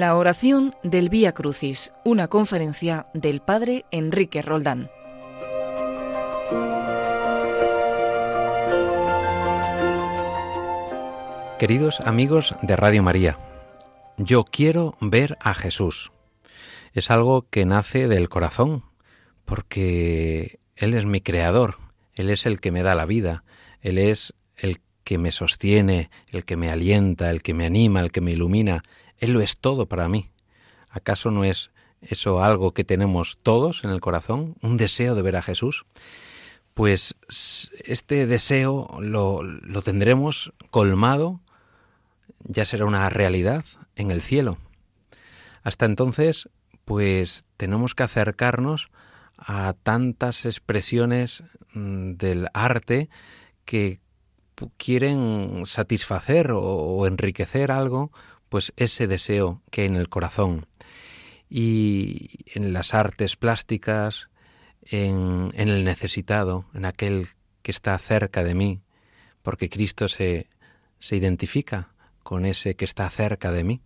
La 0.00 0.16
oración 0.16 0.72
del 0.82 1.10
Vía 1.10 1.32
Crucis, 1.32 1.92
una 2.06 2.28
conferencia 2.28 3.04
del 3.12 3.42
Padre 3.42 3.84
Enrique 3.90 4.40
Roldán. 4.40 4.88
Queridos 11.58 12.00
amigos 12.00 12.54
de 12.62 12.76
Radio 12.76 13.02
María, 13.02 13.36
yo 14.16 14.44
quiero 14.44 14.96
ver 15.02 15.36
a 15.38 15.52
Jesús. 15.52 16.12
Es 16.94 17.10
algo 17.10 17.46
que 17.50 17.66
nace 17.66 18.08
del 18.08 18.30
corazón, 18.30 18.84
porque 19.44 20.60
Él 20.76 20.94
es 20.94 21.04
mi 21.04 21.20
creador, 21.20 21.76
Él 22.14 22.30
es 22.30 22.46
el 22.46 22.58
que 22.62 22.70
me 22.70 22.82
da 22.82 22.94
la 22.94 23.04
vida, 23.04 23.44
Él 23.82 23.98
es 23.98 24.32
el 24.56 24.78
que 25.04 25.18
me 25.18 25.30
sostiene, 25.30 26.08
el 26.30 26.46
que 26.46 26.56
me 26.56 26.70
alienta, 26.70 27.30
el 27.30 27.42
que 27.42 27.52
me 27.52 27.66
anima, 27.66 28.00
el 28.00 28.12
que 28.12 28.22
me 28.22 28.30
ilumina. 28.30 28.82
Él 29.20 29.32
lo 29.32 29.40
es 29.40 29.58
todo 29.58 29.86
para 29.86 30.08
mí. 30.08 30.30
¿Acaso 30.90 31.30
no 31.30 31.44
es 31.44 31.70
eso 32.02 32.42
algo 32.42 32.72
que 32.72 32.84
tenemos 32.84 33.38
todos 33.42 33.84
en 33.84 33.90
el 33.90 34.00
corazón? 34.00 34.56
¿Un 34.62 34.76
deseo 34.76 35.14
de 35.14 35.22
ver 35.22 35.36
a 35.36 35.42
Jesús? 35.42 35.84
Pues 36.74 37.16
este 37.84 38.26
deseo 38.26 38.88
lo, 39.00 39.42
lo 39.42 39.82
tendremos 39.82 40.52
colmado, 40.70 41.40
ya 42.44 42.64
será 42.64 42.86
una 42.86 43.08
realidad 43.10 43.64
en 43.96 44.10
el 44.10 44.22
cielo. 44.22 44.58
Hasta 45.62 45.84
entonces, 45.84 46.48
pues 46.84 47.44
tenemos 47.56 47.94
que 47.94 48.02
acercarnos 48.02 48.90
a 49.36 49.74
tantas 49.82 50.44
expresiones 50.44 51.42
mm, 51.72 52.12
del 52.12 52.48
arte 52.52 53.08
que 53.64 54.00
quieren 54.76 55.62
satisfacer 55.64 56.52
o, 56.52 57.06
enriquecer 57.06 57.70
algo, 57.70 58.12
pues 58.50 58.74
ese 58.76 59.06
deseo 59.06 59.62
que 59.70 59.86
en 59.86 59.96
el 59.96 60.10
corazón. 60.10 60.66
Y 61.48 62.44
en 62.54 62.74
las 62.74 62.92
artes 62.92 63.36
plásticas, 63.36 64.28
en, 64.82 65.50
en 65.54 65.68
el 65.68 65.84
necesitado, 65.84 66.66
en 66.74 66.84
aquel 66.84 67.28
que 67.62 67.70
está 67.70 67.96
cerca 67.96 68.44
de 68.44 68.54
mí, 68.54 68.82
porque 69.42 69.70
Cristo 69.70 70.08
se, 70.08 70.48
se 70.98 71.16
identifica 71.16 71.94
con 72.22 72.44
ese 72.44 72.76
que 72.76 72.84
está 72.84 73.08
cerca 73.08 73.52
de 73.52 73.64
mí. 73.64 73.80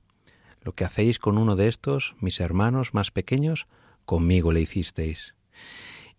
Lo 0.63 0.73
que 0.73 0.85
hacéis 0.85 1.19
con 1.19 1.39
uno 1.39 1.57
de 1.57 1.69
estos, 1.69 2.15
mis 2.21 2.41
hermanos 2.41 2.95
más 2.95 3.11
pequeños, 3.11 3.67
conmigo 4.05 4.51
le 4.51 4.61
hicisteis. 4.61 5.35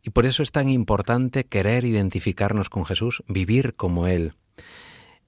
Y 0.01 0.11
por 0.11 0.25
eso 0.27 0.43
es 0.43 0.51
tan 0.51 0.69
importante 0.69 1.45
querer 1.45 1.83
identificarnos 1.83 2.69
con 2.69 2.85
Jesús, 2.85 3.23
vivir 3.27 3.75
como 3.75 4.07
Él. 4.07 4.33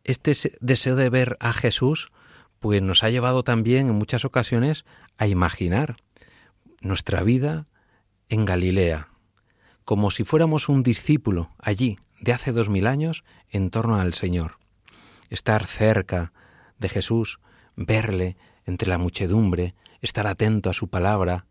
Este 0.04 0.34
deseo 0.62 0.96
de 0.96 1.10
ver 1.10 1.36
a 1.40 1.52
Jesús, 1.52 2.12
pues 2.60 2.82
nos 2.82 3.04
ha 3.04 3.10
llevado 3.10 3.44
también 3.44 3.90
en 3.90 3.96
muchas 3.96 4.26
ocasiones 4.26 4.86
a 5.18 5.28
imaginar 5.28 5.98
nuestra 6.82 7.24
vida 7.24 7.68
en 8.30 8.46
Galilea, 8.46 9.10
como 9.86 10.12
si 10.12 10.24
fuéramos 10.24 10.70
un 10.70 10.84
discípulo 10.84 11.52
allí, 11.60 11.98
de 12.20 12.34
hace 12.34 12.52
dos 12.52 12.70
mil 12.70 12.88
años, 12.88 13.24
en 13.50 13.70
torno 13.70 13.96
al 13.96 14.14
Señor. 14.14 14.58
Estar 15.30 15.66
cerca 15.66 16.34
de 16.80 16.90
Jesús, 16.90 17.40
verle 17.76 18.38
entre 18.66 18.90
la 18.90 18.98
muchedumbre, 18.98 19.76
estar 20.02 20.28
atento 20.28 20.70
a 20.70 20.74
su 20.74 20.90
palabra, 20.90 21.46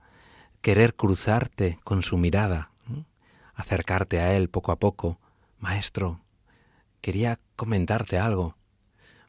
querer 0.61 0.95
cruzarte 0.95 1.79
con 1.85 2.03
su 2.03 2.19
mirada, 2.19 2.71
acercarte 3.55 4.21
a 4.21 4.35
Él 4.35 4.49
poco 4.49 4.73
a 4.73 4.77
poco. 4.77 5.19
Maestro, 5.59 6.21
quería 7.01 7.41
comentarte 7.57 8.19
algo. 8.19 8.57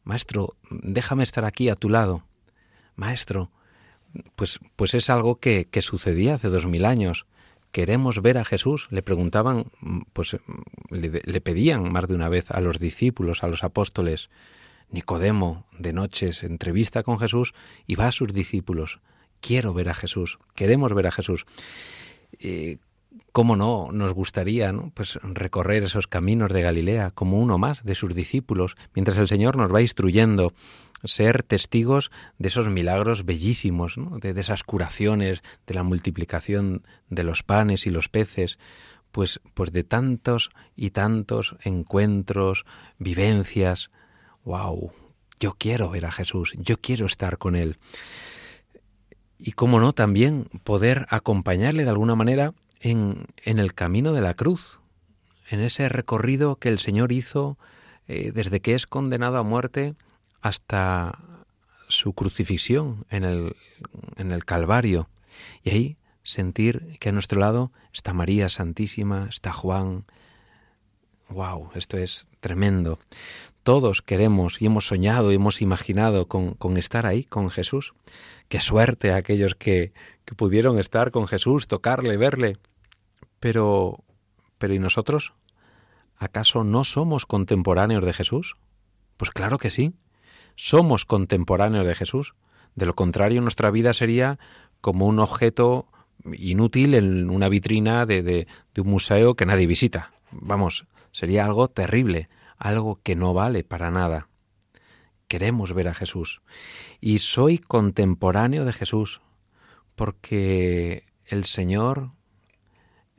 Maestro, 0.07 0.55
déjame 0.69 1.23
estar 1.23 1.43
aquí 1.43 1.67
a 1.67 1.75
tu 1.75 1.89
lado. 1.89 2.23
Maestro, 2.95 3.51
pues, 4.37 4.57
pues 4.77 4.93
es 4.93 5.09
algo 5.09 5.41
que, 5.41 5.65
que 5.65 5.81
sucedía 5.81 6.35
hace 6.35 6.47
dos 6.47 6.65
mil 6.65 6.85
años. 6.85 7.25
Queremos 7.73 8.21
ver 8.21 8.37
a 8.37 8.45
Jesús. 8.45 8.87
Le 8.89 9.01
preguntaban, 9.01 9.65
pues 10.13 10.37
le, 10.89 11.41
pedían 11.41 11.91
más 11.91 12.07
de 12.07 12.15
una 12.15 12.29
vez 12.29 12.51
a 12.51 12.61
los 12.61 12.79
discípulos, 12.79 13.43
a 13.43 13.47
los 13.47 13.65
apóstoles. 13.65 14.29
Nicodemo, 14.91 15.65
de 15.77 15.91
noches, 15.91 16.41
entrevista 16.43 17.03
con 17.03 17.19
Jesús 17.19 17.53
y 17.85 17.95
va 17.95 18.07
a 18.07 18.13
sus 18.13 18.33
discípulos. 18.33 19.01
Quiero 19.41 19.73
ver 19.73 19.89
a 19.89 19.93
Jesús, 19.93 20.39
queremos 20.55 20.93
ver 20.93 21.07
a 21.07 21.11
Jesús. 21.11 21.45
Eh, 22.39 22.77
¿Cómo 23.31 23.55
no 23.55 23.89
nos 23.91 24.13
gustaría 24.13 24.71
¿no? 24.71 24.91
Pues 24.93 25.19
recorrer 25.21 25.83
esos 25.83 26.07
caminos 26.07 26.51
de 26.51 26.61
Galilea 26.61 27.11
como 27.11 27.39
uno 27.39 27.57
más 27.57 27.83
de 27.83 27.95
sus 27.95 28.15
discípulos, 28.15 28.75
mientras 28.93 29.17
el 29.17 29.27
Señor 29.27 29.57
nos 29.57 29.73
va 29.73 29.81
instruyendo, 29.81 30.53
ser 31.03 31.43
testigos 31.43 32.11
de 32.37 32.47
esos 32.47 32.69
milagros 32.69 33.25
bellísimos, 33.25 33.95
de, 34.21 34.33
de, 34.33 34.41
esas 34.41 34.63
curaciones, 34.63 35.43
de 35.67 35.73
la 35.73 35.83
multiplicación 35.83 36.83
de 37.09 37.23
los 37.23 37.43
panes 37.43 37.85
y 37.85 37.91
los 37.91 38.09
peces, 38.09 38.57
pues, 39.11 39.39
pues 39.53 39.71
de 39.71 39.83
tantos 39.83 40.49
y 40.75 40.91
tantos 40.91 41.55
encuentros, 41.63 42.65
vivencias. 42.97 43.89
¡Wow! 44.43 44.91
Yo 45.39 45.55
quiero 45.57 45.89
ver 45.89 46.05
a 46.05 46.11
Jesús, 46.11 46.53
yo 46.57 46.77
quiero 46.77 47.05
estar 47.05 47.37
con 47.37 47.55
Él. 47.55 47.77
Y 49.39 49.51
cómo 49.51 49.79
no, 49.79 49.93
también 49.93 50.49
poder 50.63 51.05
acompañarle 51.09 51.83
de 51.83 51.89
alguna 51.91 52.15
manera 52.15 52.53
en, 52.81 53.27
el 53.43 53.73
camino 53.73 54.13
de 54.13 54.21
la 54.21 54.33
cruz, 54.33 54.79
en 55.49 55.59
ese 55.61 55.89
recorrido 55.89 56.57
que 56.57 56.69
el 56.69 56.79
Señor 56.79 57.11
hizo 57.11 57.57
eh, 58.07 58.31
desde 58.33 58.59
que 58.59 58.75
es 58.75 58.87
condenado 58.87 59.37
a 59.37 59.43
muerte 59.43 59.95
hasta 60.41 61.19
su 61.87 62.13
crucifixión 62.13 63.05
en 63.09 63.23
el, 63.23 63.55
en 64.17 64.31
el 64.31 64.45
Calvario. 64.45 65.09
Y 65.63 65.69
ahí 65.69 65.97
sentir 66.23 66.97
que 66.99 67.09
a 67.09 67.11
nuestro 67.13 67.39
lado 67.39 67.71
está 67.93 68.13
María 68.13 68.49
Santísima, 68.49 69.27
está 69.29 69.53
Juan. 69.53 70.05
¡Wow! 71.29 71.71
Esto 71.75 71.97
es 71.97 72.27
tremendo. 72.39 72.99
Todos 73.63 74.01
queremos 74.01 74.61
y 74.61 74.65
hemos 74.65 74.87
soñado 74.87 75.31
y 75.31 75.35
hemos 75.35 75.61
imaginado 75.61 76.27
con, 76.27 76.53
con 76.53 76.77
estar 76.77 77.05
ahí, 77.05 77.23
con 77.23 77.49
Jesús. 77.49 77.93
Qué 78.47 78.61
suerte 78.61 79.11
a 79.11 79.17
aquellos 79.17 79.55
que, 79.55 79.91
que 80.27 80.35
pudieron 80.35 80.77
estar 80.77 81.11
con 81.11 81.25
Jesús, 81.25 81.69
tocarle, 81.69 82.17
verle. 82.17 82.57
Pero, 83.39 84.03
pero 84.57 84.73
¿y 84.73 84.79
nosotros? 84.79 85.33
¿Acaso 86.17 86.65
no 86.65 86.83
somos 86.83 87.25
contemporáneos 87.25 88.03
de 88.03 88.11
Jesús? 88.11 88.57
Pues 89.15 89.31
claro 89.31 89.57
que 89.57 89.69
sí. 89.69 89.93
Somos 90.57 91.05
contemporáneos 91.05 91.87
de 91.87 91.95
Jesús. 91.95 92.35
De 92.75 92.85
lo 92.85 92.93
contrario, 92.93 93.41
nuestra 93.41 93.71
vida 93.71 93.93
sería 93.93 94.37
como 94.81 95.07
un 95.07 95.19
objeto 95.19 95.87
inútil 96.33 96.95
en 96.95 97.29
una 97.29 97.47
vitrina 97.47 98.05
de, 98.05 98.21
de, 98.21 98.47
de, 98.73 98.81
un 98.81 98.89
museo 98.89 99.35
que 99.35 99.45
nadie 99.45 99.65
visita. 99.65 100.11
Vamos, 100.31 100.87
sería 101.13 101.45
algo 101.45 101.69
terrible, 101.69 102.27
algo 102.57 102.99
que 103.01 103.15
no 103.15 103.33
vale 103.33 103.63
para 103.63 103.91
nada. 103.91 104.27
Queremos 105.29 105.71
ver 105.71 105.87
a 105.87 105.93
Jesús. 105.93 106.41
Y 106.99 107.19
soy 107.19 107.59
contemporáneo 107.59 108.65
de 108.65 108.73
Jesús 108.73 109.21
porque 109.97 111.05
el 111.25 111.45
Señor 111.45 112.11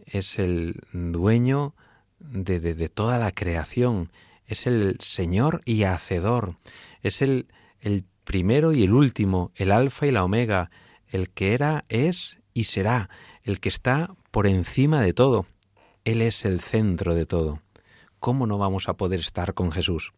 es 0.07 0.39
el 0.39 0.81
dueño 0.93 1.75
de, 2.21 2.61
de, 2.61 2.89
toda 2.89 3.19
la 3.19 3.33
creación, 3.33 4.13
es 4.47 4.69
el 4.69 4.97
Señor 5.01 5.61
y 5.65 5.83
Hacedor, 5.83 6.55
es 7.03 7.21
el, 7.21 7.49
el 7.81 8.05
primero 8.23 8.73
y 8.73 8.85
el 8.85 8.95
último, 8.95 9.51
el 9.57 9.73
Alfa 9.73 10.07
y 10.07 10.13
la 10.13 10.23
Omega, 10.23 10.71
el 11.09 11.31
que 11.31 11.53
era, 11.53 11.85
es 11.89 12.39
y 12.55 12.65
será, 12.65 13.11
el 13.43 13.59
que 13.59 13.71
está 13.71 14.15
por 14.31 14.47
encima 14.47 15.01
de 15.03 15.13
todo. 15.13 15.47
Él 16.05 16.23
es 16.23 16.45
el 16.45 16.61
centro 16.61 17.17
de 17.17 17.27
todo. 17.27 17.61
¿Cómo 18.21 18.47
no 18.47 18.57
vamos 18.57 18.89
a 18.89 18.97
poder 18.97 19.19
estar 19.19 19.53
con 19.53 19.73
Jesús? 19.73 20.13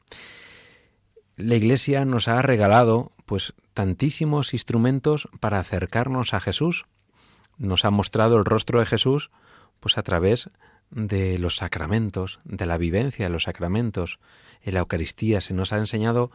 La 1.36 1.54
Iglesia 1.54 2.04
nos 2.04 2.28
ha 2.28 2.42
regalado 2.42 3.12
pues 3.24 3.54
tantísimos 3.74 4.52
instrumentos 4.52 5.28
para 5.40 5.58
acercarnos 5.58 6.34
a 6.34 6.40
Jesús. 6.40 6.86
Nos 7.58 7.84
ha 7.84 7.90
mostrado 7.90 8.36
el 8.36 8.44
rostro 8.44 8.80
de 8.80 8.86
Jesús 8.86 9.30
pues 9.80 9.96
a 9.98 10.02
través 10.02 10.50
de 10.90 11.38
los 11.38 11.56
sacramentos, 11.56 12.40
de 12.44 12.66
la 12.66 12.78
vivencia 12.78 13.26
de 13.26 13.30
los 13.30 13.44
sacramentos. 13.44 14.18
En 14.62 14.74
la 14.74 14.80
Eucaristía 14.80 15.40
se 15.40 15.54
nos 15.54 15.72
ha 15.72 15.78
enseñado 15.78 16.30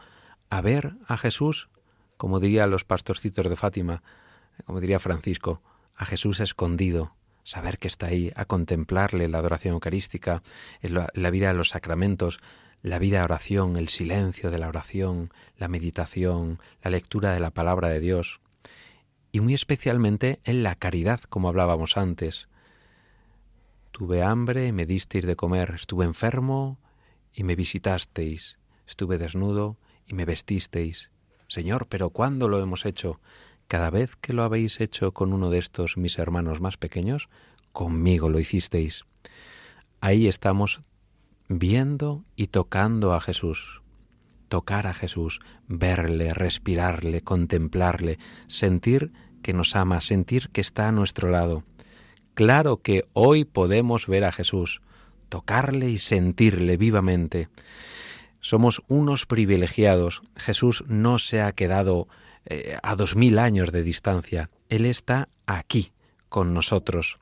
a 0.50 0.60
ver 0.60 0.94
a 1.06 1.16
Jesús, 1.16 1.68
como 2.16 2.40
dirían 2.40 2.70
los 2.70 2.84
pastorcitos 2.84 3.48
de 3.48 3.56
Fátima, 3.56 4.02
como 4.64 4.80
diría 4.80 4.98
Francisco, 4.98 5.62
a 5.94 6.04
Jesús 6.06 6.40
escondido, 6.40 7.14
saber 7.44 7.78
que 7.78 7.88
está 7.88 8.06
ahí, 8.06 8.32
a 8.34 8.44
contemplarle 8.44 9.28
la 9.28 9.38
adoración 9.38 9.74
eucarística, 9.74 10.42
en 10.80 10.94
la 10.94 11.30
vida 11.30 11.48
de 11.48 11.54
los 11.54 11.70
sacramentos, 11.70 12.40
la 12.86 13.00
vida 13.00 13.18
de 13.18 13.24
oración, 13.24 13.76
el 13.76 13.88
silencio 13.88 14.52
de 14.52 14.58
la 14.58 14.68
oración, 14.68 15.32
la 15.58 15.66
meditación, 15.66 16.60
la 16.84 16.92
lectura 16.92 17.34
de 17.34 17.40
la 17.40 17.50
palabra 17.50 17.88
de 17.88 17.98
Dios, 17.98 18.40
y 19.32 19.40
muy 19.40 19.54
especialmente 19.54 20.38
en 20.44 20.62
la 20.62 20.76
caridad, 20.76 21.18
como 21.28 21.48
hablábamos 21.48 21.96
antes. 21.96 22.48
Tuve 23.90 24.22
hambre 24.22 24.70
me 24.70 24.86
disteis 24.86 25.26
de 25.26 25.34
comer, 25.34 25.72
estuve 25.74 26.04
enfermo 26.04 26.78
y 27.32 27.42
me 27.42 27.56
visitasteis, 27.56 28.60
estuve 28.86 29.18
desnudo 29.18 29.78
y 30.06 30.14
me 30.14 30.24
vestisteis. 30.24 31.10
Señor, 31.48 31.88
pero 31.88 32.10
¿cuándo 32.10 32.48
lo 32.48 32.60
hemos 32.60 32.86
hecho? 32.86 33.20
cada 33.68 33.90
vez 33.90 34.14
que 34.14 34.32
lo 34.32 34.44
habéis 34.44 34.80
hecho 34.80 35.10
con 35.12 35.32
uno 35.32 35.50
de 35.50 35.58
estos 35.58 35.96
mis 35.96 36.20
hermanos 36.20 36.60
más 36.60 36.76
pequeños, 36.76 37.28
conmigo 37.72 38.28
lo 38.28 38.38
hicisteis. 38.38 39.06
Ahí 40.00 40.28
estamos 40.28 40.82
viendo 41.48 42.24
y 42.34 42.48
tocando 42.48 43.14
a 43.14 43.20
Jesús. 43.20 43.82
Tocar 44.48 44.86
a 44.86 44.94
Jesús, 44.94 45.40
verle, 45.66 46.32
respirarle, 46.32 47.22
contemplarle, 47.22 48.18
sentir 48.46 49.12
que 49.42 49.52
nos 49.52 49.76
ama, 49.76 50.00
sentir 50.00 50.50
que 50.50 50.60
está 50.60 50.88
a 50.88 50.92
nuestro 50.92 51.30
lado. 51.30 51.64
Claro 52.34 52.78
que 52.82 53.08
hoy 53.12 53.44
podemos 53.44 54.06
ver 54.06 54.24
a 54.24 54.32
Jesús, 54.32 54.80
tocarle 55.28 55.90
y 55.90 55.98
sentirle 55.98 56.76
vivamente. 56.76 57.48
Somos 58.40 58.82
unos 58.88 59.26
privilegiados. 59.26 60.22
Jesús 60.36 60.84
no 60.86 61.18
se 61.18 61.42
ha 61.42 61.52
quedado 61.52 62.08
eh, 62.44 62.76
a 62.82 62.94
dos 62.94 63.16
mil 63.16 63.38
años 63.38 63.72
de 63.72 63.82
distancia. 63.82 64.50
Él 64.68 64.84
está 64.86 65.28
aquí, 65.46 65.92
con 66.28 66.54
nosotros. 66.54 67.18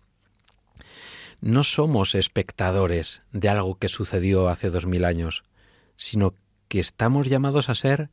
No 1.44 1.62
somos 1.62 2.14
espectadores 2.14 3.20
de 3.30 3.50
algo 3.50 3.74
que 3.74 3.88
sucedió 3.88 4.48
hace 4.48 4.70
dos 4.70 4.86
mil 4.86 5.04
años, 5.04 5.44
sino 5.98 6.32
que 6.68 6.80
estamos 6.80 7.28
llamados 7.28 7.68
a 7.68 7.74
ser 7.74 8.08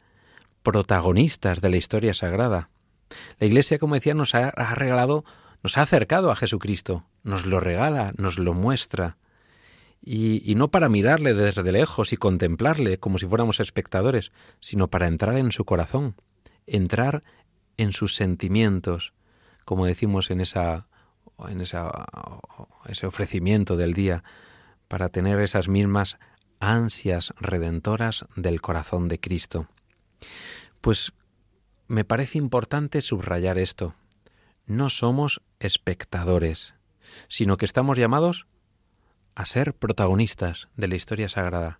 protagonistas 0.63 1.61
de 1.61 1.69
la 1.69 1.77
historia 1.77 2.13
sagrada. 2.13 2.71
La 3.39 3.47
Iglesia, 3.47 3.79
como 3.79 3.95
decía, 3.95 4.13
nos 4.15 4.35
ha, 4.35 4.51
regalado, 4.51 5.23
nos 5.63 5.77
ha 5.77 5.83
acercado 5.83 6.29
a 6.29 6.35
Jesucristo, 6.35 7.05
nos 7.23 7.45
lo 7.45 7.61
regala, 7.61 8.11
nos 8.17 8.37
lo 8.37 8.53
muestra 8.53 9.15
y, 10.03 10.53
no 10.57 10.69
para 10.69 10.89
mirarle 10.89 11.33
desde 11.33 11.71
lejos 11.71 12.11
y 12.11 12.17
contemplarle 12.17 12.99
como 12.99 13.17
si 13.17 13.27
fuéramos 13.27 13.61
espectadores, 13.61 14.33
sino 14.59 14.89
para 14.89 15.07
entrar 15.07 15.37
en 15.37 15.53
su 15.53 15.63
corazón, 15.63 16.15
entrar 16.67 17.23
en 17.77 17.93
sus 17.93 18.13
sentimientos, 18.13 19.13
como 19.63 19.85
decimos 19.85 20.31
en 20.31 20.41
esa 20.41 20.89
en 21.49 21.61
ese 21.61 23.07
ofrecimiento 23.07 23.75
del 23.75 23.93
día, 23.93 24.23
para 24.87 25.09
tener 25.09 25.39
esas 25.39 25.67
mismas 25.67 26.17
ansias 26.59 27.33
redentoras 27.39 28.25
del 28.35 28.61
corazón 28.61 29.07
de 29.07 29.19
Cristo. 29.19 29.67
Pues 30.81 31.13
me 31.87 32.05
parece 32.05 32.37
importante 32.37 33.01
subrayar 33.01 33.57
esto. 33.57 33.95
No 34.65 34.89
somos 34.89 35.41
espectadores, 35.59 36.75
sino 37.27 37.57
que 37.57 37.65
estamos 37.65 37.97
llamados 37.97 38.47
a 39.35 39.45
ser 39.45 39.73
protagonistas 39.73 40.69
de 40.75 40.87
la 40.87 40.95
historia 40.95 41.29
sagrada. 41.29 41.79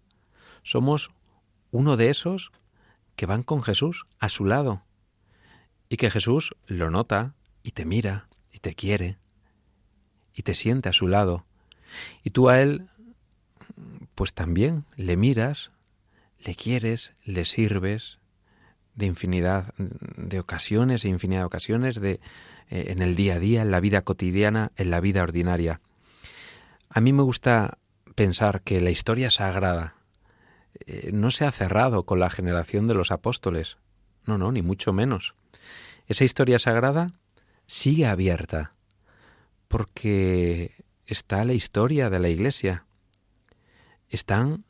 Somos 0.63 1.11
uno 1.71 1.97
de 1.97 2.09
esos 2.09 2.51
que 3.15 3.25
van 3.25 3.43
con 3.43 3.63
Jesús 3.63 4.05
a 4.19 4.29
su 4.29 4.45
lado 4.45 4.83
y 5.89 5.97
que 5.97 6.09
Jesús 6.09 6.55
lo 6.65 6.89
nota 6.89 7.35
y 7.63 7.71
te 7.71 7.85
mira 7.85 8.29
y 8.51 8.59
te 8.59 8.73
quiere 8.73 9.19
y 10.33 10.43
te 10.43 10.53
siente 10.53 10.89
a 10.89 10.93
su 10.93 11.07
lado 11.07 11.45
y 12.23 12.31
tú 12.31 12.49
a 12.49 12.61
él 12.61 12.87
pues 14.15 14.33
también 14.33 14.85
le 14.95 15.17
miras, 15.17 15.71
le 16.39 16.55
quieres, 16.55 17.13
le 17.23 17.45
sirves 17.45 18.19
de 18.95 19.05
infinidad 19.05 19.73
de 19.77 20.39
ocasiones 20.39 21.05
e 21.05 21.09
infinidad 21.09 21.41
de 21.41 21.45
ocasiones 21.45 21.99
de 21.99 22.19
eh, 22.69 22.85
en 22.89 23.01
el 23.01 23.15
día 23.15 23.35
a 23.35 23.39
día, 23.39 23.61
en 23.61 23.71
la 23.71 23.79
vida 23.79 24.01
cotidiana, 24.01 24.71
en 24.75 24.91
la 24.91 24.99
vida 24.99 25.23
ordinaria. 25.23 25.81
A 26.89 27.01
mí 27.01 27.13
me 27.13 27.23
gusta 27.23 27.77
pensar 28.15 28.61
que 28.61 28.81
la 28.81 28.89
historia 28.89 29.29
sagrada 29.29 29.95
eh, 30.85 31.11
no 31.13 31.31
se 31.31 31.45
ha 31.45 31.51
cerrado 31.51 32.03
con 32.03 32.19
la 32.19 32.29
generación 32.29 32.87
de 32.87 32.93
los 32.93 33.11
apóstoles. 33.11 33.77
No, 34.25 34.37
no, 34.37 34.51
ni 34.51 34.61
mucho 34.61 34.93
menos. 34.93 35.35
Esa 36.07 36.25
historia 36.25 36.59
sagrada 36.59 37.13
sigue 37.65 38.05
abierta 38.05 38.73
porque 39.71 40.83
está 41.05 41.45
la 41.45 41.53
historia 41.53 42.09
de 42.09 42.19
la 42.19 42.27
Iglesia. 42.27 42.83
Están 44.09 44.65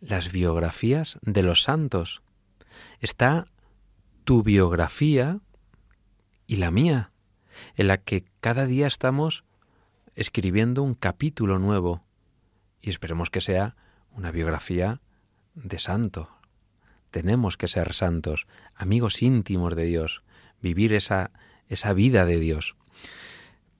las 0.00 0.32
biografías 0.32 1.20
de 1.22 1.44
los 1.44 1.62
santos. 1.62 2.20
Está 2.98 3.46
tu 4.24 4.42
biografía 4.42 5.38
y 6.48 6.56
la 6.56 6.72
mía, 6.72 7.12
en 7.76 7.86
la 7.86 7.98
que 7.98 8.24
cada 8.40 8.66
día 8.66 8.88
estamos 8.88 9.44
escribiendo 10.16 10.82
un 10.82 10.94
capítulo 10.94 11.60
nuevo 11.60 12.02
y 12.82 12.90
esperemos 12.90 13.30
que 13.30 13.40
sea 13.40 13.76
una 14.10 14.32
biografía 14.32 15.00
de 15.54 15.78
santo. 15.78 16.28
Tenemos 17.12 17.56
que 17.56 17.68
ser 17.68 17.94
santos, 17.94 18.48
amigos 18.74 19.22
íntimos 19.22 19.76
de 19.76 19.84
Dios, 19.84 20.24
vivir 20.60 20.92
esa, 20.92 21.30
esa 21.68 21.92
vida 21.92 22.26
de 22.26 22.40
Dios. 22.40 22.74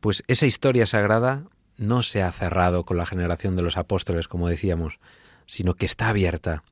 Pues 0.00 0.24
esa 0.26 0.46
historia 0.46 0.86
sagrada 0.86 1.44
no 1.76 2.02
se 2.02 2.22
ha 2.22 2.32
cerrado 2.32 2.84
con 2.84 2.96
la 2.96 3.06
generación 3.06 3.56
de 3.56 3.62
los 3.62 3.76
apóstoles, 3.76 4.28
como 4.28 4.48
decíamos, 4.48 4.98
sino 5.46 5.74
que 5.74 5.86
está 5.86 6.08
abierta. 6.08 6.62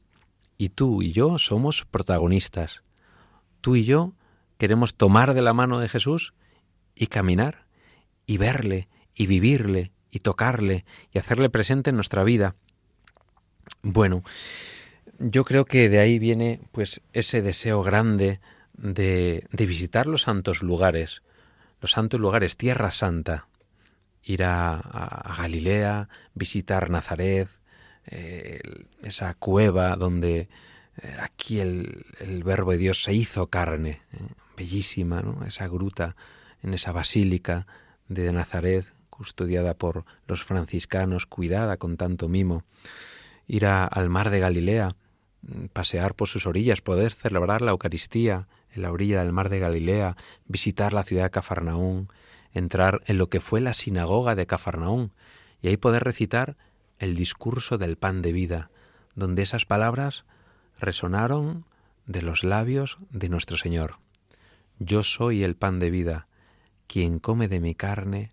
Y 0.57 0.71
tú 0.71 1.03
y 1.03 1.13
yo 1.13 1.39
somos 1.39 1.85
protagonistas. 1.85 2.83
Tú 3.61 3.77
y 3.77 3.85
yo 3.85 4.13
queremos 4.57 4.95
tomar 4.95 5.35
de 5.35 5.43
la 5.43 5.53
mano 5.53 5.79
de 5.79 5.89
Jesús 5.89 6.35
y 6.95 7.07
caminar 7.07 7.67
y 8.27 8.39
verle 8.39 8.89
y 9.15 9.27
vivirle 9.27 9.93
y 10.11 10.21
tocarle 10.21 10.85
y 11.13 11.19
hacerle 11.19 11.51
presente 11.51 11.91
en 11.91 11.97
nuestra 11.97 12.25
vida. 12.25 12.57
Bueno, 13.83 14.23
yo 15.19 15.45
creo 15.45 15.65
que 15.65 15.89
de 15.89 15.99
ahí 15.99 16.19
viene 16.19 16.61
pues 16.73 17.01
ese 17.13 17.43
deseo 17.43 17.83
grande 17.83 18.41
de, 18.75 19.47
de 19.51 19.67
visitar 19.67 20.07
los 20.07 20.23
santos 20.23 20.63
lugares, 20.63 21.23
los 21.81 21.93
santos 21.93 22.21
lugares, 22.21 22.57
Tierra 22.57 22.91
Santa, 22.91 23.49
ir 24.23 24.45
a, 24.45 25.35
Galilea, 25.39 26.09
visitar 26.35 26.91
Nazaret, 26.91 27.49
eh, 28.07 28.61
esa 29.03 29.35
cueva 29.35 29.97
donde 29.97 30.49
eh, 31.03 31.17
aquí 31.21 31.61
el, 31.61 32.05
Verbo 32.45 32.73
de 32.73 32.79
Dios 32.79 33.03
se 33.03 33.13
hizo 33.15 33.49
carne, 33.49 34.03
eh, 34.13 34.19
bellísima, 34.57 35.21
¿no? 35.21 35.45
esa 35.47 35.69
gruta 35.69 36.17
en 36.63 36.75
esa 36.75 36.93
basílica 36.93 37.67
de 38.09 38.33
Nazaret, 38.33 38.93
custodiada 39.11 39.75
por 39.75 40.05
los 40.27 40.45
franciscanos, 40.45 41.27
cuidada 41.27 41.77
con 41.77 41.97
tanto 41.97 42.29
mimo, 42.29 42.65
ir 43.47 43.67
al 43.67 44.09
mar 44.09 44.31
de 44.31 44.41
Galilea, 44.41 44.97
mm, 45.43 45.67
pasear 45.67 46.15
por 46.15 46.29
sus 46.29 46.47
orillas, 46.47 46.81
poder 46.81 47.13
celebrar 47.13 47.63
la 47.63 47.73
Eucaristía 47.73 48.49
la 48.79 48.93
orilla 48.93 49.23
del 49.23 49.33
mar 49.33 49.49
de 49.49 49.59
Galilea, 49.59 50.17
visitar 50.47 50.93
la 50.93 51.03
ciudad 51.03 51.25
de 51.25 51.31
Cafarnaún, 51.31 52.09
entrar 52.53 53.03
en 53.07 53.19
lo 53.19 53.29
que 53.29 53.41
fue 53.41 53.61
la 53.61 53.75
sinagoga 53.75 54.35
de 54.35 54.47
Cafarnaún 54.47 55.13
y 55.61 55.69
ahí 55.69 55.77
poder 55.77 56.05
recitar 56.05 56.57
el 56.99 57.15
discurso 57.15 57.79
del 57.79 57.97
pan 57.97 58.23
de 58.23 58.33
vida, 58.33 58.71
donde 59.15 59.43
esas 59.43 59.67
palabras 59.67 60.25
resonaron 60.79 61.65
de 62.07 62.23
los 62.23 62.45
labios 62.45 62.99
de 63.11 63.29
nuestro 63.29 63.57
Señor. 63.57 63.99
Yo 64.79 65.03
soy 65.03 65.43
el 65.43 65.57
pan 65.57 65.79
de 65.79 65.91
vida, 65.91 66.29
quien 66.87 67.19
come 67.19 67.49
de 67.49 67.61
mi 67.61 67.75
carne 67.75 68.33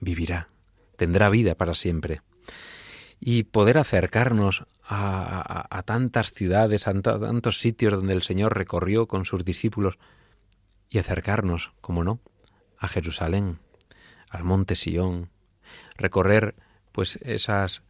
vivirá, 0.00 0.48
tendrá 0.96 1.28
vida 1.28 1.54
para 1.54 1.74
siempre. 1.74 2.22
Y 3.24 3.44
poder 3.44 3.78
acercarnos 3.78 4.64
a, 4.84 5.80
tantas 5.86 6.32
ciudades, 6.32 6.88
a 6.88 7.00
tantos 7.00 7.60
sitios 7.60 7.94
donde 7.94 8.14
el 8.14 8.22
Señor 8.22 8.56
recorrió 8.56 9.06
con 9.06 9.24
sus 9.24 9.44
discípulos, 9.44 9.96
y 10.90 10.98
acercarnos, 10.98 11.70
como 11.80 12.02
no, 12.02 12.18
a 12.78 12.88
Jerusalén, 12.88 13.60
al 14.28 14.42
monte 14.42 14.74
Sión, 14.74 15.30
recorrer 15.96 16.56
pues 16.90 17.16
esas 17.22 17.82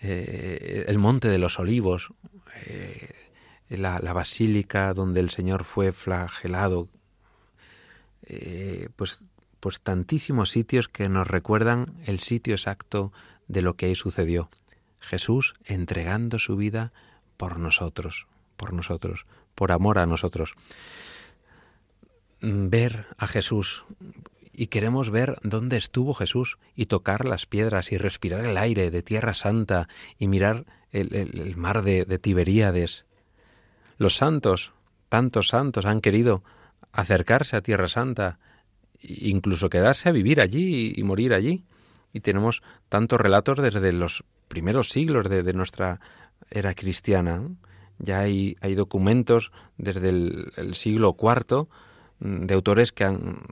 eh, 0.00 0.84
el 0.86 0.98
monte 0.98 1.28
de 1.28 1.38
los 1.38 1.58
olivos, 1.58 2.12
eh, 2.66 3.10
la, 3.70 3.98
basílica 4.12 4.92
donde 4.92 5.20
el 5.20 5.30
Señor 5.30 5.64
fue 5.64 5.92
flagelado, 5.92 6.88
eh, 8.22 8.90
pues 8.96 9.24
pues 9.64 9.80
tantísimos 9.80 10.50
sitios 10.50 10.88
que 10.88 11.08
nos 11.08 11.26
recuerdan 11.26 11.94
el 12.04 12.18
sitio 12.18 12.52
exacto 12.52 13.14
de 13.48 13.62
lo 13.62 13.76
que 13.76 13.86
ahí 13.86 13.94
sucedió. 13.94 14.50
Jesús 15.04 15.54
entregando 15.64 16.38
su 16.38 16.56
vida 16.56 16.92
por 17.36 17.58
nosotros, 17.58 18.26
por 18.56 18.72
nosotros, 18.72 19.26
por 19.54 19.72
amor 19.72 19.98
a 19.98 20.06
nosotros. 20.06 20.54
Ver 22.40 23.06
a 23.18 23.26
Jesús 23.26 23.84
y 24.52 24.68
queremos 24.68 25.10
ver 25.10 25.36
dónde 25.42 25.76
estuvo 25.76 26.14
Jesús 26.14 26.58
y 26.76 26.86
tocar 26.86 27.26
las 27.26 27.46
piedras 27.46 27.92
y 27.92 27.98
respirar 27.98 28.44
el 28.44 28.56
aire 28.56 28.90
de 28.90 29.02
Tierra 29.02 29.34
Santa 29.34 29.88
y 30.18 30.28
mirar 30.28 30.66
el, 30.92 31.56
mar 31.56 31.82
de, 31.82 32.04
de 32.04 32.18
Tiberíades. 32.18 33.04
Los 33.98 34.16
santos, 34.16 34.72
tantos 35.08 35.48
santos, 35.48 35.86
han 35.86 36.00
querido 36.00 36.44
acercarse 36.92 37.56
a 37.56 37.62
Tierra 37.62 37.88
Santa, 37.88 38.38
incluso 39.00 39.68
quedarse 39.68 40.08
a 40.08 40.12
vivir 40.12 40.40
allí 40.40 40.92
y, 40.96 41.02
morir 41.02 41.34
allí. 41.34 41.64
Y 42.12 42.20
tenemos 42.20 42.62
tantos 42.88 43.20
relatos 43.20 43.58
desde 43.60 43.92
los 43.92 44.24
primeros 44.54 44.90
siglos 44.90 45.28
de, 45.28 45.52
nuestra 45.52 45.98
era 46.48 46.74
cristiana. 46.74 47.42
Ya 47.98 48.20
hay, 48.20 48.56
hay 48.60 48.76
documentos 48.76 49.50
desde 49.78 50.10
el, 50.10 50.74
siglo 50.74 51.16
IV 51.20 51.66
de 52.20 52.54
autores 52.54 52.92
que 52.92 53.02
han, 53.02 53.42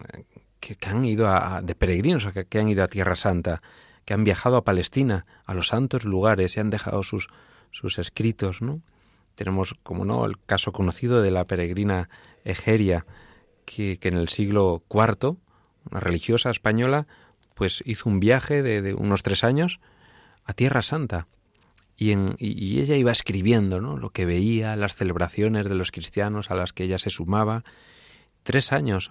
que, 0.60 0.76
han 0.86 1.04
ido 1.04 1.26
a, 1.28 1.60
de 1.60 1.74
peregrinos, 1.74 2.24
que, 2.32 2.44
que 2.44 2.60
han 2.60 2.68
ido 2.68 2.84
a 2.84 2.88
Tierra 2.88 3.16
Santa, 3.16 3.62
que 4.04 4.14
han 4.14 4.22
viajado 4.22 4.56
a 4.56 4.62
Palestina, 4.62 5.26
a 5.44 5.54
los 5.54 5.66
santos 5.68 6.04
lugares 6.04 6.56
y 6.56 6.60
han 6.60 6.70
dejado 6.70 7.02
sus, 7.02 7.26
sus 7.72 7.98
escritos, 7.98 8.62
¿no? 8.62 8.80
Tenemos, 9.34 9.74
como 9.82 10.04
no, 10.04 10.24
el 10.24 10.38
caso 10.38 10.70
conocido 10.70 11.20
de 11.20 11.32
la 11.32 11.46
peregrina 11.46 12.08
Egeria, 12.44 13.06
que, 13.64 13.98
en 14.02 14.16
el 14.16 14.28
siglo 14.28 14.84
IV, 14.88 15.36
una 15.90 16.00
religiosa 16.00 16.50
española, 16.50 17.08
pues 17.54 17.82
hizo 17.86 18.08
un 18.08 18.20
viaje 18.20 18.62
de, 18.62 18.94
unos 18.94 19.22
tres 19.24 19.42
años 19.42 19.80
a 20.44 20.52
Tierra 20.52 20.82
Santa. 20.82 21.28
Y, 21.96 22.12
ella 22.80 22.96
iba 22.96 23.12
escribiendo 23.12 23.78
lo 23.78 24.10
que 24.10 24.26
veía, 24.26 24.74
las 24.76 24.96
celebraciones 24.96 25.68
de 25.68 25.74
los 25.74 25.92
cristianos 25.92 26.50
a 26.50 26.54
las 26.54 26.72
que 26.72 26.84
ella 26.84 26.98
se 26.98 27.10
sumaba. 27.10 27.64
Tres 28.42 28.72
años 28.72 29.10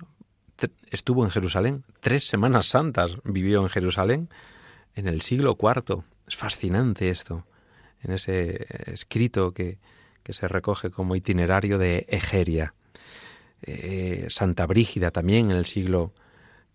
estuvo 0.89 1.23
en 1.23 1.29
Jerusalén, 1.29 1.85
tres 2.01 2.27
semanas 2.27 2.67
santas 2.67 3.17
vivió 3.23 3.61
en 3.61 3.69
Jerusalén 3.69 4.29
en 4.95 5.07
el 5.07 5.21
siglo 5.21 5.57
IV. 5.59 6.03
Es 6.27 6.35
fascinante 6.35 7.09
esto, 7.09 7.45
en 8.03 8.11
ese 8.11 8.67
escrito 8.91 9.53
que, 9.53 9.79
que 10.23 10.33
se 10.33 10.47
recoge 10.47 10.89
como 10.91 11.15
itinerario 11.15 11.77
de 11.77 12.05
Egeria. 12.09 12.73
Eh, 13.63 14.25
Santa 14.29 14.65
Brígida 14.65 15.11
también 15.11 15.51
en 15.51 15.57
el 15.57 15.65
siglo 15.65 16.13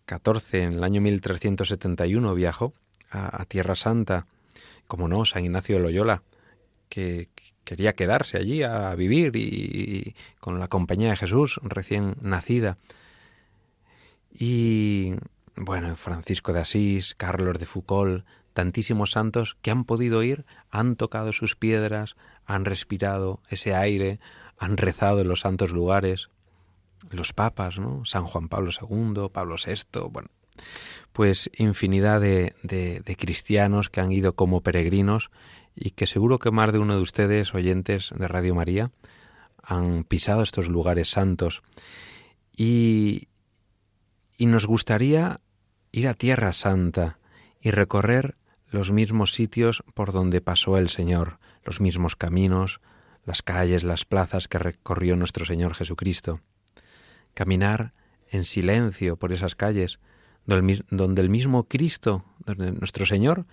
XIV, 0.08 0.62
en 0.62 0.72
el 0.74 0.84
año 0.84 1.00
1371, 1.00 2.34
viajó 2.34 2.74
a, 3.10 3.44
Tierra 3.46 3.74
Santa, 3.74 4.26
como 4.86 5.08
no, 5.08 5.24
San 5.24 5.44
Ignacio 5.44 5.76
de 5.76 5.82
Loyola, 5.82 6.22
que, 6.88 7.28
quería 7.66 7.94
quedarse 7.94 8.38
allí 8.38 8.62
a 8.62 8.94
vivir 8.94 9.36
y, 9.36 10.14
con 10.40 10.58
la 10.58 10.68
compañía 10.68 11.10
de 11.10 11.16
Jesús 11.16 11.60
recién 11.62 12.16
nacida. 12.22 12.78
Y 14.32 15.14
bueno, 15.56 15.96
Francisco 15.96 16.52
de 16.52 16.60
Asís, 16.60 17.14
Carlos 17.16 17.58
de 17.58 17.66
Foucault, 17.66 18.24
tantísimos 18.54 19.10
santos 19.10 19.56
que 19.62 19.70
han 19.70 19.84
podido 19.84 20.22
ir, 20.22 20.46
han 20.70 20.96
tocado 20.96 21.32
sus 21.32 21.56
piedras, 21.56 22.16
han 22.46 22.64
respirado 22.64 23.42
ese 23.50 23.74
aire, 23.74 24.20
han 24.58 24.76
rezado 24.76 25.20
en 25.20 25.28
los 25.28 25.40
santos 25.40 25.72
lugares, 25.72 26.30
los 27.10 27.32
papas, 27.32 27.78
¿no? 27.78 28.04
San 28.04 28.24
Juan 28.24 28.48
Pablo 28.48 28.70
II, 28.70 29.28
Pablo 29.32 29.56
VI, 29.56 30.08
bueno, 30.10 30.28
pues 31.12 31.50
infinidad 31.56 32.20
de, 32.20 32.54
cristianos 33.18 33.88
que 33.88 34.00
han 34.00 34.12
ido 34.12 34.34
como 34.34 34.62
peregrinos 34.62 35.30
y 35.74 35.90
que 35.90 36.06
seguro 36.06 36.38
que 36.38 36.50
más 36.50 36.72
de 36.72 36.78
uno 36.78 36.94
de 36.94 37.02
ustedes, 37.02 37.54
oyentes 37.54 38.10
de 38.16 38.28
Radio 38.28 38.54
María, 38.54 38.90
han 39.62 40.04
pisado 40.04 40.42
estos 40.42 40.68
lugares 40.68 41.10
santos. 41.10 41.62
Y, 42.56 43.28
y 44.38 44.46
nos 44.46 44.66
gustaría 44.66 45.40
ir 45.92 46.08
a 46.08 46.14
Tierra 46.14 46.52
Santa 46.52 47.18
y 47.60 47.70
recorrer 47.70 48.36
los 48.68 48.90
mismos 48.90 49.32
sitios 49.32 49.82
por 49.94 50.12
donde 50.12 50.40
pasó 50.40 50.78
el 50.78 50.88
Señor, 50.88 51.38
los 51.64 51.80
mismos 51.80 52.16
caminos, 52.16 52.80
las 53.24 53.42
calles, 53.42 53.84
las 53.84 54.04
plazas 54.04 54.48
que 54.48 54.58
recorrió 54.58 55.16
nuestro 55.16 55.44
Señor 55.44 55.74
Jesucristo 55.74 56.40
caminar 57.36 57.92
en 58.30 58.46
silencio 58.46 59.16
por 59.16 59.30
esas 59.30 59.54
calles, 59.54 60.00
donde 60.46 61.22
el 61.22 61.28
mismo 61.28 61.64
Cristo, 61.64 62.24
donde 62.44 62.72
nuestro 62.72 63.04
Señor, 63.06 63.46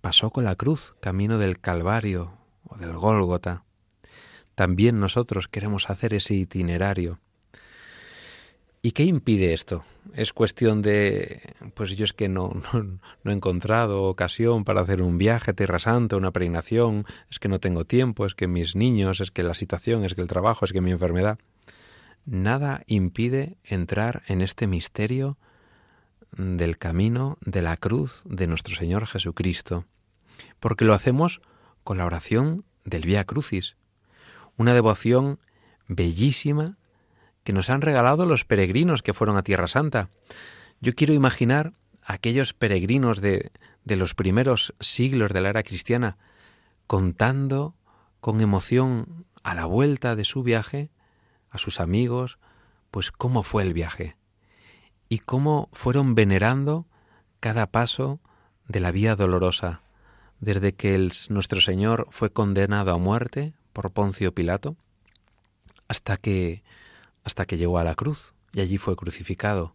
pasó 0.00 0.30
con 0.30 0.44
la 0.44 0.56
cruz, 0.56 0.94
camino 1.00 1.38
del 1.38 1.60
Calvario 1.60 2.32
o 2.64 2.76
del 2.76 2.92
Gólgota. 2.92 3.64
También 4.54 5.00
nosotros 5.00 5.48
queremos 5.48 5.88
hacer 5.88 6.14
ese 6.14 6.34
itinerario. 6.34 7.18
¿Y 8.82 8.92
qué 8.92 9.04
impide 9.04 9.52
esto? 9.52 9.84
Es 10.14 10.32
cuestión 10.32 10.80
de, 10.80 11.54
pues 11.74 11.96
yo 11.96 12.04
es 12.04 12.12
que 12.14 12.28
no, 12.30 12.60
no, 12.72 13.30
he 13.30 13.34
encontrado 13.34 14.04
ocasión 14.04 14.64
para 14.64 14.80
hacer 14.80 15.02
un 15.02 15.18
viaje 15.18 15.50
a 15.50 15.54
Tierra 15.54 15.78
Santa, 15.78 16.16
una 16.16 16.32
peregrinación, 16.32 17.04
es 17.30 17.38
que 17.38 17.48
no 17.48 17.60
tengo 17.60 17.84
tiempo, 17.84 18.24
es 18.24 18.34
que 18.34 18.46
mis 18.46 18.76
niños, 18.76 19.20
es 19.20 19.30
que 19.30 19.42
la 19.42 19.54
situación, 19.54 20.04
es 20.04 20.14
que 20.14 20.22
el 20.22 20.28
trabajo, 20.28 20.64
es 20.64 20.72
que 20.72 20.80
mi 20.80 20.90
enfermedad 20.90 21.38
nada 22.24 22.82
impide 22.86 23.56
entrar 23.64 24.22
en 24.26 24.40
este 24.40 24.66
misterio 24.66 25.38
del 26.36 26.78
camino 26.78 27.38
de 27.40 27.62
la 27.62 27.76
cruz 27.76 28.22
de 28.24 28.46
nuestro 28.46 28.76
Señor 28.76 29.06
Jesucristo, 29.06 29.84
porque 30.58 30.84
lo 30.84 30.94
hacemos 30.94 31.40
con 31.84 31.98
la 31.98 32.06
oración 32.06 32.64
del 32.84 33.02
Vía 33.02 33.24
Crucis, 33.24 33.76
una 34.56 34.74
devoción 34.74 35.38
bellísima 35.88 36.78
que 37.44 37.52
nos 37.52 37.70
han 37.70 37.80
regalado 37.80 38.26
los 38.26 38.44
peregrinos 38.44 39.02
que 39.02 39.14
fueron 39.14 39.36
a 39.36 39.42
Tierra 39.42 39.66
Santa. 39.66 40.10
Yo 40.80 40.94
quiero 40.94 41.14
imaginar 41.14 41.72
a 42.02 42.14
aquellos 42.14 42.52
peregrinos 42.52 43.20
de, 43.20 43.50
de 43.84 43.96
los 43.96 44.14
primeros 44.14 44.74
siglos 44.80 45.32
de 45.32 45.40
la 45.40 45.50
era 45.50 45.62
cristiana 45.62 46.18
contando 46.86 47.74
con 48.20 48.40
emoción 48.40 49.26
a 49.42 49.54
la 49.54 49.64
vuelta 49.64 50.16
de 50.16 50.24
su 50.24 50.42
viaje 50.42 50.90
a 51.50 51.58
sus 51.58 51.80
amigos, 51.80 52.38
pues 52.90 53.10
cómo 53.10 53.42
fue 53.42 53.62
el 53.62 53.72
viaje 53.72 54.16
y 55.10 55.18
cómo 55.18 55.68
fueron 55.72 56.14
venerando 56.14 56.86
cada 57.40 57.66
paso 57.66 58.20
de 58.68 58.80
la 58.80 58.92
vía 58.92 59.16
dolorosa, 59.16 59.82
desde 60.38 60.72
que 60.72 61.10
nuestro 61.28 61.60
Señor 61.60 62.06
fue 62.10 62.30
condenado 62.32 62.92
a 62.92 62.98
muerte 62.98 63.52
por 63.74 63.90
Poncio 63.90 64.32
Pilato, 64.32 64.76
hasta 65.88 66.16
que 66.16 66.62
hasta 67.24 67.44
que 67.44 67.58
llegó 67.58 67.78
a 67.78 67.84
la 67.84 67.96
cruz 67.96 68.32
y 68.52 68.60
allí 68.60 68.78
fue 68.78 68.96
crucificado. 68.96 69.74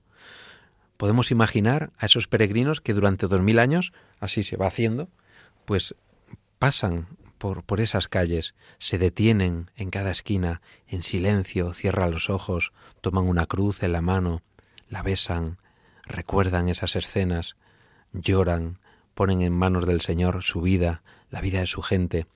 Podemos 0.98 1.30
imaginar 1.30 1.92
a 1.98 2.06
esos 2.06 2.28
peregrinos 2.28 2.82
que 2.82 2.94
durante 2.94 3.28
dos 3.28 3.42
mil 3.42 3.60
años, 3.60 3.92
así 4.20 4.42
se 4.42 4.58
va 4.58 4.68
haciendo, 4.68 5.10
pues 5.66 5.96
pasan 6.58 7.08
por, 7.38 7.82
esas 7.82 8.08
calles, 8.08 8.56
se 8.80 8.98
detienen 8.98 9.70
en 9.76 9.92
cada 9.92 10.12
esquina, 10.12 10.62
en 10.88 11.04
silencio, 11.04 11.74
cierran 11.74 12.12
los 12.12 12.30
ojos, 12.30 12.72
toman 13.02 13.28
una 13.28 13.46
cruz 13.46 13.84
en 13.84 13.92
la 13.92 14.02
mano, 14.02 14.42
la 14.96 15.04
besan, 15.04 15.58
recuerdan 16.06 16.70
esas 16.70 16.96
escenas, 16.96 17.58
lloran, 18.14 18.80
ponen 19.14 19.42
en 19.42 19.52
manos 19.52 19.86
del 19.86 20.00
Señor 20.00 20.42
su 20.42 20.62
vida, 20.62 21.04
la 21.30 21.42
vida 21.42 21.60
de 21.60 21.68
su 21.68 21.82
gente. 21.82 22.28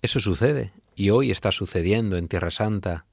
Eso 0.00 0.20
sucede 0.20 0.72
y 0.94 1.10
hoy 1.10 1.30
está 1.30 1.52
sucediendo 1.52 2.16
en 2.16 2.28
Tierra 2.28 2.50
Santa, 2.50 3.04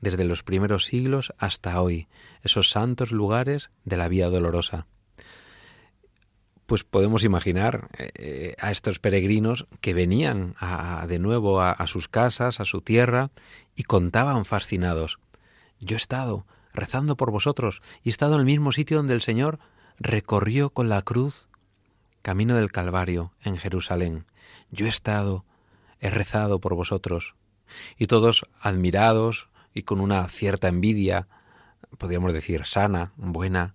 desde 0.00 0.22
los 0.22 0.44
primeros 0.44 0.84
siglos 0.84 1.34
hasta 1.36 1.82
hoy, 1.82 2.06
esos 2.44 2.70
santos 2.70 3.10
lugares 3.10 3.70
de 3.84 3.96
la 3.96 4.06
Vía 4.06 4.28
Dolorosa 4.28 4.86
pues 6.66 6.82
podemos 6.84 7.24
imaginar 7.24 7.88
eh, 7.96 8.54
a 8.60 8.72
estos 8.72 8.98
peregrinos 8.98 9.66
que 9.80 9.94
venían 9.94 10.56
de 11.06 11.20
nuevo 11.20 11.60
a, 11.60 11.86
sus 11.86 12.08
casas, 12.08 12.58
a 12.58 12.64
su 12.64 12.80
tierra, 12.80 13.30
y 13.76 13.84
contaban 13.84 14.44
fascinados. 14.44 15.20
Yo 15.78 15.94
he 15.94 15.96
estado 15.96 16.44
rezando 16.76 17.16
por 17.16 17.30
vosotros 17.30 17.80
y 18.02 18.08
he 18.08 18.10
estado 18.10 18.34
en 18.34 18.40
el 18.40 18.46
mismo 18.46 18.72
sitio 18.72 18.98
donde 18.98 19.14
el 19.14 19.22
Señor 19.22 19.58
recorrió 19.98 20.70
con 20.70 20.88
la 20.88 21.02
cruz 21.02 21.48
camino 22.22 22.56
del 22.56 22.72
Calvario 22.72 23.32
en 23.42 23.56
Jerusalén. 23.56 24.26
Yo 24.70 24.86
he 24.86 24.88
estado, 24.88 25.44
he 26.00 26.10
rezado 26.10 26.60
por 26.60 26.74
vosotros. 26.74 27.34
Y 27.98 28.06
todos 28.06 28.46
admirados 28.60 29.48
y 29.74 29.82
con 29.82 30.00
una 30.00 30.28
cierta 30.28 30.68
envidia, 30.68 31.28
podríamos 31.98 32.32
decir 32.32 32.64
sana, 32.66 33.12
buena, 33.16 33.74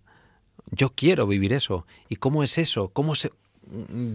yo 0.70 0.94
quiero 0.94 1.28
vivir 1.28 1.54
eso. 1.54 1.86
¿Y 2.08 2.18
cómo 2.18 2.44
es 2.44 2.58
eso? 2.58 2.90
¿Cómo 2.90 3.16
se 3.16 3.32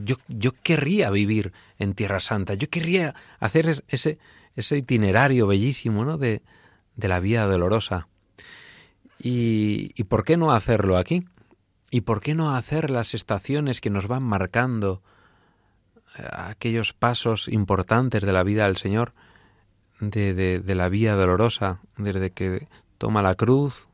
yo, 0.04 0.16
yo 0.28 0.52
querría 0.62 1.10
vivir 1.10 1.52
en 1.78 1.94
Tierra 1.94 2.20
Santa. 2.20 2.54
Yo 2.54 2.68
querría 2.68 3.14
hacer 3.38 3.82
ese, 3.88 4.18
ese 4.54 4.76
itinerario 4.76 5.46
bellísimo, 5.46 6.04
¿no? 6.04 6.18
De, 6.18 6.42
de 6.96 7.08
la 7.08 7.20
vía 7.20 7.46
dolorosa. 7.46 8.08
Y, 9.18 9.92
¿Y 9.94 10.04
por 10.04 10.24
qué 10.24 10.36
no 10.36 10.52
hacerlo 10.52 10.96
aquí? 10.98 11.24
¿Y 11.90 12.02
por 12.02 12.20
qué 12.20 12.34
no 12.34 12.54
hacer 12.54 12.90
las 12.90 13.14
estaciones 13.14 13.80
que 13.80 13.90
nos 13.90 14.08
van 14.08 14.22
marcando 14.22 15.02
eh, 16.18 16.26
aquellos 16.32 16.92
pasos 16.92 17.48
importantes 17.48 18.22
de 18.22 18.32
la 18.32 18.42
vida 18.42 18.64
del 18.64 18.76
Señor, 18.76 19.14
de, 20.00 20.34
de, 20.34 20.60
de 20.60 20.74
la 20.74 20.88
vía 20.88 21.14
dolorosa, 21.14 21.80
desde 21.96 22.30
que 22.30 22.68
toma 22.98 23.22
la 23.22 23.34
cruz, 23.34 23.88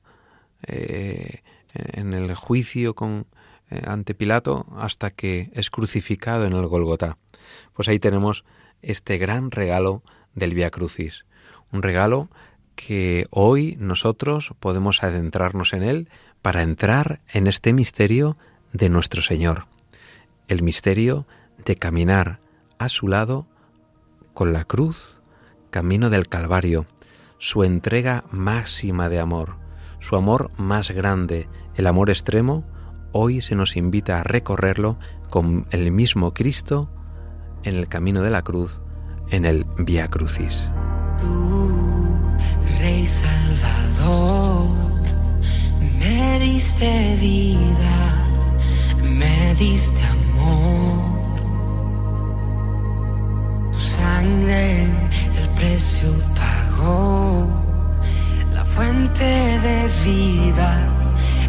eh, 0.66 1.42
en 1.74 2.12
el 2.14 2.34
juicio 2.34 2.94
con, 2.94 3.26
eh, 3.70 3.82
ante 3.86 4.14
Pilato 4.14 4.66
hasta 4.76 5.10
que 5.10 5.50
es 5.54 5.70
crucificado 5.70 6.44
en 6.44 6.52
el 6.52 6.66
Golgotá. 6.66 7.18
Pues 7.72 7.88
ahí 7.88 7.98
tenemos 7.98 8.44
este 8.82 9.18
gran 9.18 9.50
regalo 9.50 10.02
del 10.34 10.54
Via 10.54 10.70
Crucis, 10.70 11.24
un 11.72 11.82
regalo 11.82 12.30
que 12.74 13.26
hoy 13.30 13.76
nosotros 13.78 14.54
podemos 14.60 15.02
adentrarnos 15.02 15.72
en 15.72 15.82
él 15.82 16.08
para 16.40 16.62
entrar 16.62 17.20
en 17.32 17.46
este 17.46 17.72
misterio 17.72 18.36
de 18.72 18.88
nuestro 18.88 19.22
Señor, 19.22 19.66
el 20.48 20.62
misterio 20.62 21.26
de 21.64 21.76
caminar 21.76 22.40
a 22.78 22.88
su 22.88 23.08
lado 23.08 23.46
con 24.34 24.52
la 24.52 24.64
cruz, 24.64 25.20
camino 25.70 26.10
del 26.10 26.28
Calvario, 26.28 26.86
su 27.38 27.64
entrega 27.64 28.24
máxima 28.30 29.08
de 29.08 29.20
amor, 29.20 29.56
su 30.00 30.16
amor 30.16 30.50
más 30.56 30.90
grande, 30.90 31.48
el 31.74 31.86
amor 31.86 32.10
extremo, 32.10 32.64
hoy 33.12 33.40
se 33.40 33.54
nos 33.54 33.76
invita 33.76 34.20
a 34.20 34.24
recorrerlo 34.24 34.98
con 35.30 35.66
el 35.70 35.92
mismo 35.92 36.34
Cristo 36.34 36.90
en 37.62 37.76
el 37.76 37.88
camino 37.88 38.22
de 38.22 38.30
la 38.30 38.42
cruz, 38.42 38.80
en 39.30 39.44
el 39.44 39.64
Via 39.78 40.08
Crucis. 40.08 40.68
Rey 42.82 43.06
Salvador, 43.06 44.68
me 46.00 46.40
diste 46.40 47.16
vida, 47.20 47.96
me 49.04 49.54
diste 49.54 50.02
amor. 50.16 50.98
Tu 53.70 53.78
sangre 53.78 54.64
el 55.40 55.48
precio 55.60 56.08
pagó, 56.40 57.46
la 58.52 58.64
fuente 58.74 59.30
de 59.68 59.78
vida 60.04 60.70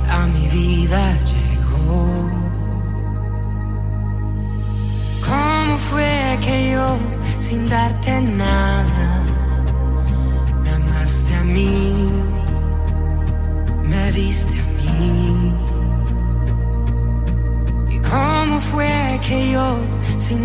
a 0.09 0.27
mi 0.27 0.47
vida 0.49 1.17
llegó. 1.31 2.29
¿Cómo 5.27 5.77
fue 5.89 6.37
que 6.45 6.57
yo, 6.73 6.87
sin 7.39 7.67
darte 7.67 8.21
nada, 8.21 8.52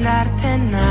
olvidarte 0.08 0.58
nada. 0.72 0.87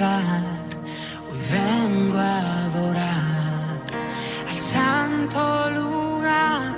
Hoy 0.00 1.40
vengo 1.50 2.18
a 2.18 2.66
adorar 2.66 3.80
al 4.48 4.56
santo 4.56 5.70
lugar. 5.70 6.76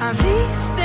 Abriste 0.00 0.75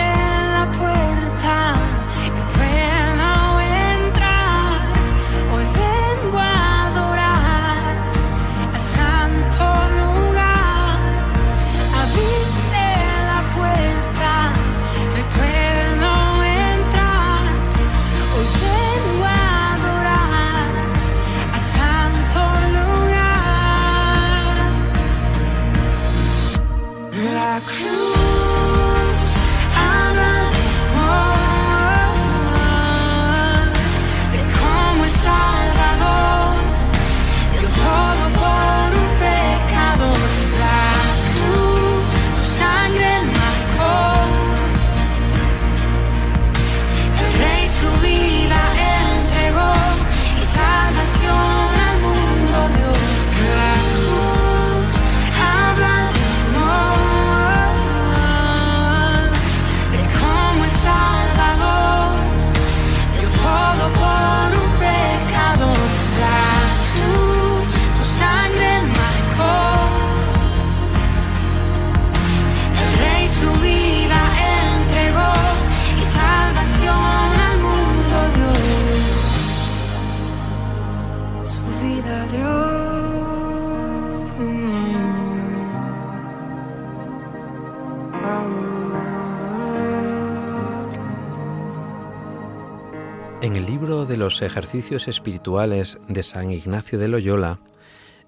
libro 93.60 94.06
de 94.06 94.18
los 94.18 94.42
ejercicios 94.42 95.08
espirituales 95.08 95.98
de 96.08 96.24
San 96.24 96.52
Ignacio 96.52 96.98
de 96.98 97.08
Loyola, 97.08 97.60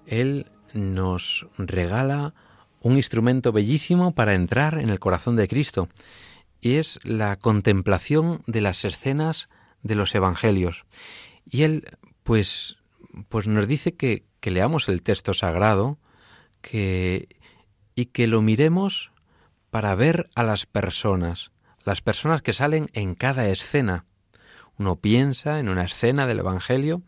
él 0.06 0.50
nos 0.74 1.46
regala 1.56 2.34
un 2.80 2.96
instrumento 2.96 3.50
bellísimo 3.50 4.14
para 4.14 4.34
entrar 4.34 4.78
en 4.78 4.90
el 4.90 5.00
corazón 5.00 5.36
de 5.36 5.48
Cristo, 5.48 5.88
y 6.60 6.74
es 6.74 7.00
la 7.04 7.36
contemplación 7.36 8.42
de 8.46 8.60
las 8.60 8.84
escenas 8.84 9.48
de 9.82 9.94
los 9.94 10.14
evangelios. 10.14 10.84
Y 11.50 11.62
él, 11.62 11.84
pues, 12.22 12.76
pues 13.28 13.46
nos 13.46 13.66
dice 13.66 13.94
que, 13.94 14.24
que 14.40 14.50
leamos 14.50 14.88
el 14.88 15.02
texto 15.02 15.32
sagrado 15.32 15.98
que, 16.60 17.28
y 17.94 18.06
que 18.06 18.26
lo 18.26 18.42
miremos 18.42 19.10
para 19.70 19.94
ver 19.94 20.28
a 20.34 20.42
las 20.42 20.66
personas, 20.66 21.50
las 21.84 22.00
personas 22.00 22.42
que 22.42 22.52
salen 22.52 22.86
en 22.92 23.14
cada 23.14 23.48
escena. 23.48 24.04
Uno 24.78 24.96
piensa 24.96 25.60
en 25.60 25.68
una 25.68 25.84
escena 25.84 26.26
del 26.26 26.40
Evangelio 26.40 27.02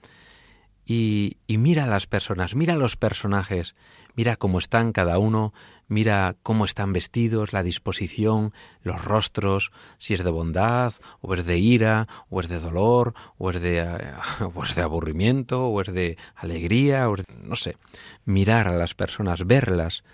y, 0.88 1.38
mira 1.48 1.84
a 1.84 1.88
las 1.88 2.06
personas, 2.06 2.54
mira 2.54 2.74
a 2.74 2.76
los 2.76 2.96
personajes, 2.96 3.74
mira 4.14 4.36
cómo 4.36 4.60
están 4.60 4.92
cada 4.92 5.18
uno, 5.18 5.52
mira 5.88 6.36
cómo 6.44 6.64
están 6.64 6.92
vestidos, 6.92 7.52
la 7.52 7.64
disposición, 7.64 8.52
los 8.82 9.04
rostros, 9.04 9.72
si 9.98 10.14
es 10.14 10.22
de 10.22 10.30
bondad, 10.30 10.94
o 11.20 11.34
es 11.34 11.44
de 11.44 11.58
ira, 11.58 12.06
o 12.30 12.40
es 12.40 12.48
de 12.48 12.60
dolor, 12.60 13.14
o 13.36 13.50
es 13.50 13.60
de, 13.60 13.84
o 14.54 14.64
es 14.64 14.76
de 14.76 14.82
aburrimiento, 14.82 15.66
o 15.66 15.80
es 15.80 15.92
de 15.92 16.16
alegría, 16.36 17.10
o 17.10 17.16
no 17.42 17.56
sé, 17.56 17.76
mirar 18.24 18.68
a 18.68 18.76
las 18.76 18.94
personas, 18.94 19.44
verlas 19.44 20.04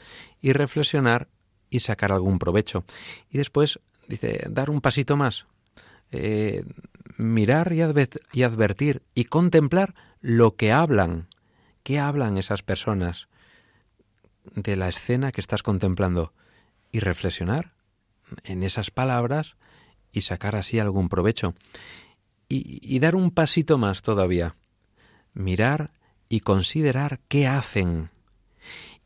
y 0.40 0.54
reflexionar 0.54 1.28
y 1.68 1.80
sacar 1.80 2.12
algún 2.12 2.38
provecho. 2.38 2.84
Y 3.30 3.36
después 3.36 3.78
dice, 4.08 4.46
dar 4.48 4.70
un 4.70 4.80
pasito 4.80 5.18
más, 5.18 5.46
eh, 6.12 6.64
mirar 7.16 7.72
y, 7.72 7.82
advertir 8.42 9.02
y 9.14 9.24
contemplar 9.24 9.94
lo 10.20 10.56
que 10.56 10.72
hablan. 10.72 11.28
¿Qué 11.82 11.98
hablan 11.98 12.38
esas 12.38 12.62
personas 12.62 13.28
de 14.54 14.76
la 14.76 14.88
escena 14.88 15.32
que 15.32 15.40
estás 15.40 15.62
contemplando? 15.62 16.32
Y 16.92 17.00
reflexionar 17.00 17.72
en 18.44 18.62
esas 18.62 18.90
palabras 18.90 19.56
y 20.12 20.20
sacar 20.20 20.56
así 20.56 20.78
algún 20.78 21.08
provecho. 21.08 21.54
Y 22.48 22.98
dar 22.98 23.16
un 23.16 23.30
pasito 23.30 23.78
más 23.78 24.02
todavía. 24.02 24.56
Mirar 25.32 25.92
y 26.28 26.40
considerar 26.40 27.20
qué 27.28 27.46
hacen. 27.46 28.10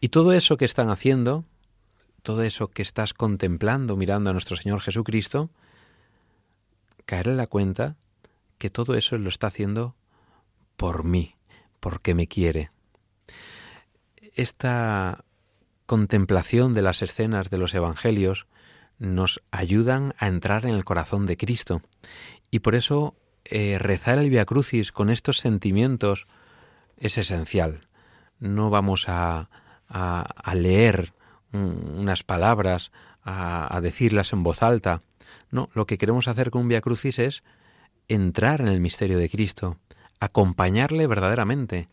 Y 0.00 0.08
todo 0.08 0.32
eso 0.32 0.56
que 0.56 0.64
están 0.64 0.90
haciendo, 0.90 1.44
todo 2.22 2.42
eso 2.42 2.68
que 2.68 2.82
estás 2.82 3.14
contemplando 3.14 3.96
mirando 3.96 4.30
a 4.30 4.32
nuestro 4.32 4.56
Señor 4.56 4.80
Jesucristo, 4.80 5.50
caer 7.06 7.28
en 7.28 7.36
la 7.36 7.46
cuenta 7.46 7.96
que 8.58 8.70
todo 8.70 8.94
eso 8.94 9.16
lo 9.18 9.28
está 9.28 9.46
haciendo 9.46 9.94
por 10.76 11.04
mí, 11.04 11.36
porque 11.80 12.14
me 12.14 12.26
quiere. 12.26 12.70
Esta 14.34 15.24
contemplación 15.86 16.74
de 16.74 16.82
las 16.82 17.02
escenas 17.02 17.48
de 17.48 17.58
los 17.58 17.72
Evangelios 17.74 18.46
nos 18.98 19.42
ayudan 19.50 20.14
a 20.18 20.26
entrar 20.26 20.66
en 20.66 20.74
el 20.74 20.84
corazón 20.84 21.26
de 21.26 21.36
Cristo. 21.36 21.82
Y 22.50 22.60
por 22.60 22.74
eso 22.74 23.14
eh, 23.44 23.78
rezar 23.78 24.18
el 24.18 24.30
Via 24.30 24.44
Crucis 24.44 24.92
con 24.92 25.10
estos 25.10 25.38
sentimientos 25.38 26.26
es 26.96 27.18
esencial. 27.18 27.88
No 28.38 28.70
vamos 28.70 29.08
a, 29.08 29.48
a, 29.88 30.54
leer 30.54 31.12
unas 31.52 32.22
palabras, 32.22 32.90
a, 33.22 33.78
decirlas 33.82 34.32
en 34.32 34.42
voz 34.42 34.62
alta. 34.62 35.02
No, 35.50 35.68
lo 35.74 35.86
que 35.86 35.98
queremos 35.98 36.28
hacer 36.28 36.50
con 36.50 36.62
un 36.62 36.68
Via 36.68 36.80
Crucis 36.80 37.18
es 37.18 37.42
entrar 38.08 38.60
en 38.60 38.68
el 38.68 38.80
misterio 38.80 39.18
de 39.18 39.28
Cristo, 39.28 39.78
acompañarle 40.20 41.06
verdaderamente. 41.06 41.88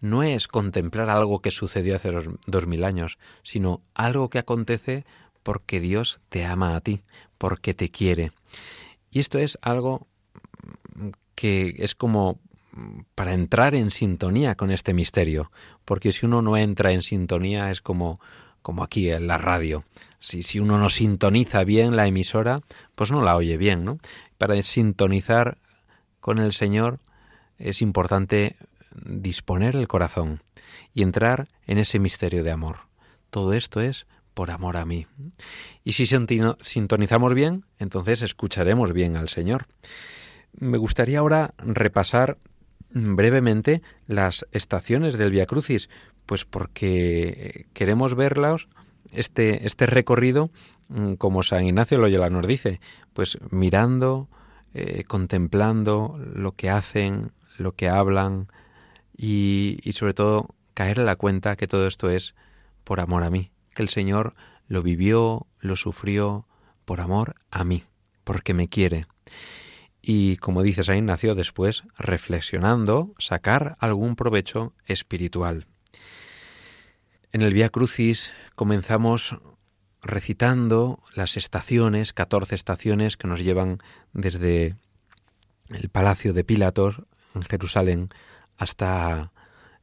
No 0.00 0.22
es 0.22 0.46
contemplar 0.46 1.10
algo 1.10 1.40
que 1.40 1.50
sucedió 1.50 1.96
hace 1.96 2.12
dos 2.46 2.66
mil 2.66 2.84
años, 2.84 3.18
sino 3.42 3.82
algo 3.94 4.30
que 4.30 4.38
acontece 4.38 5.04
porque 5.42 5.80
Dios 5.80 6.20
te 6.28 6.44
ama 6.44 6.76
a 6.76 6.80
ti, 6.80 7.02
porque 7.36 7.74
te 7.74 7.90
quiere. 7.90 8.32
Y 9.10 9.20
esto 9.20 9.38
es 9.38 9.58
algo 9.62 10.06
que 11.34 11.74
es 11.78 11.94
como 11.94 12.38
para 13.14 13.32
entrar 13.32 13.74
en 13.74 13.90
sintonía 13.90 14.54
con 14.54 14.70
este 14.70 14.94
misterio, 14.94 15.50
porque 15.84 16.12
si 16.12 16.26
uno 16.26 16.42
no 16.42 16.56
entra 16.56 16.92
en 16.92 17.02
sintonía 17.02 17.70
es 17.70 17.80
como 17.80 18.20
como 18.62 18.82
aquí 18.82 19.10
en 19.10 19.26
la 19.26 19.38
radio. 19.38 19.84
Si, 20.20 20.42
si 20.42 20.58
uno 20.58 20.78
no 20.78 20.90
sintoniza 20.90 21.64
bien 21.64 21.96
la 21.96 22.06
emisora, 22.06 22.60
pues 22.94 23.10
no 23.10 23.22
la 23.22 23.36
oye 23.36 23.56
bien, 23.56 23.84
¿no? 23.84 23.98
Para 24.36 24.60
sintonizar 24.62 25.58
con 26.20 26.38
el 26.38 26.52
Señor 26.52 27.00
es 27.58 27.82
importante 27.82 28.56
disponer 29.04 29.76
el 29.76 29.88
corazón 29.88 30.42
y 30.94 31.02
entrar 31.02 31.48
en 31.66 31.78
ese 31.78 31.98
misterio 31.98 32.42
de 32.42 32.50
amor. 32.50 32.78
Todo 33.30 33.52
esto 33.52 33.80
es 33.80 34.06
por 34.34 34.50
amor 34.50 34.76
a 34.76 34.84
mí. 34.84 35.06
Y 35.84 35.94
si 35.94 36.06
sintonizamos 36.06 37.34
bien, 37.34 37.64
entonces 37.78 38.22
escucharemos 38.22 38.92
bien 38.92 39.16
al 39.16 39.28
Señor. 39.28 39.66
Me 40.52 40.78
gustaría 40.78 41.18
ahora 41.18 41.54
repasar 41.58 42.38
brevemente 42.90 43.82
las 44.06 44.46
estaciones 44.52 45.18
del 45.18 45.30
Via 45.30 45.46
Crucis, 45.46 45.90
pues 46.28 46.44
porque 46.44 47.64
queremos 47.72 48.14
verlas, 48.14 48.68
este, 49.12 49.66
este 49.66 49.86
recorrido, 49.86 50.50
mm, 50.88 51.14
como 51.14 51.42
San 51.42 51.64
Ignacio 51.64 51.96
Loyola 51.96 52.28
nos 52.28 52.46
dice, 52.46 52.80
pues 53.14 53.38
mirando, 53.50 54.28
eh, 54.74 55.04
contemplando 55.04 56.20
lo 56.34 56.52
que 56.52 56.68
hacen, 56.68 57.32
lo 57.56 57.72
que 57.72 57.88
hablan 57.88 58.48
y, 59.16 59.78
y 59.82 59.92
sobre 59.92 60.12
todo 60.12 60.54
caer 60.74 60.98
en 60.98 61.06
la 61.06 61.16
cuenta 61.16 61.56
que 61.56 61.66
todo 61.66 61.86
esto 61.86 62.10
es 62.10 62.34
por 62.84 63.00
amor 63.00 63.22
a 63.22 63.30
mí, 63.30 63.50
que 63.74 63.82
el 63.82 63.88
Señor 63.88 64.34
lo 64.66 64.82
vivió, 64.82 65.46
lo 65.60 65.76
sufrió 65.76 66.46
por 66.84 67.00
amor 67.00 67.36
a 67.50 67.64
mí, 67.64 67.84
porque 68.24 68.52
me 68.52 68.68
quiere 68.68 69.06
y, 70.10 70.36
como 70.38 70.62
dice 70.62 70.82
San 70.84 70.96
Ignacio, 70.96 71.34
después, 71.34 71.84
reflexionando, 71.98 73.14
sacar 73.18 73.76
algún 73.78 74.16
provecho 74.16 74.72
espiritual. 74.86 75.66
En 77.32 77.42
el 77.42 77.52
Vía 77.52 77.68
Crucis 77.68 78.32
comenzamos 78.54 79.36
recitando 80.02 81.00
las 81.14 81.36
estaciones, 81.36 82.12
14 82.12 82.54
estaciones 82.54 83.16
que 83.16 83.28
nos 83.28 83.40
llevan 83.40 83.82
desde 84.12 84.76
el 85.68 85.88
palacio 85.90 86.32
de 86.32 86.44
Pilatos 86.44 87.02
en 87.34 87.42
Jerusalén 87.42 88.08
hasta 88.56 89.32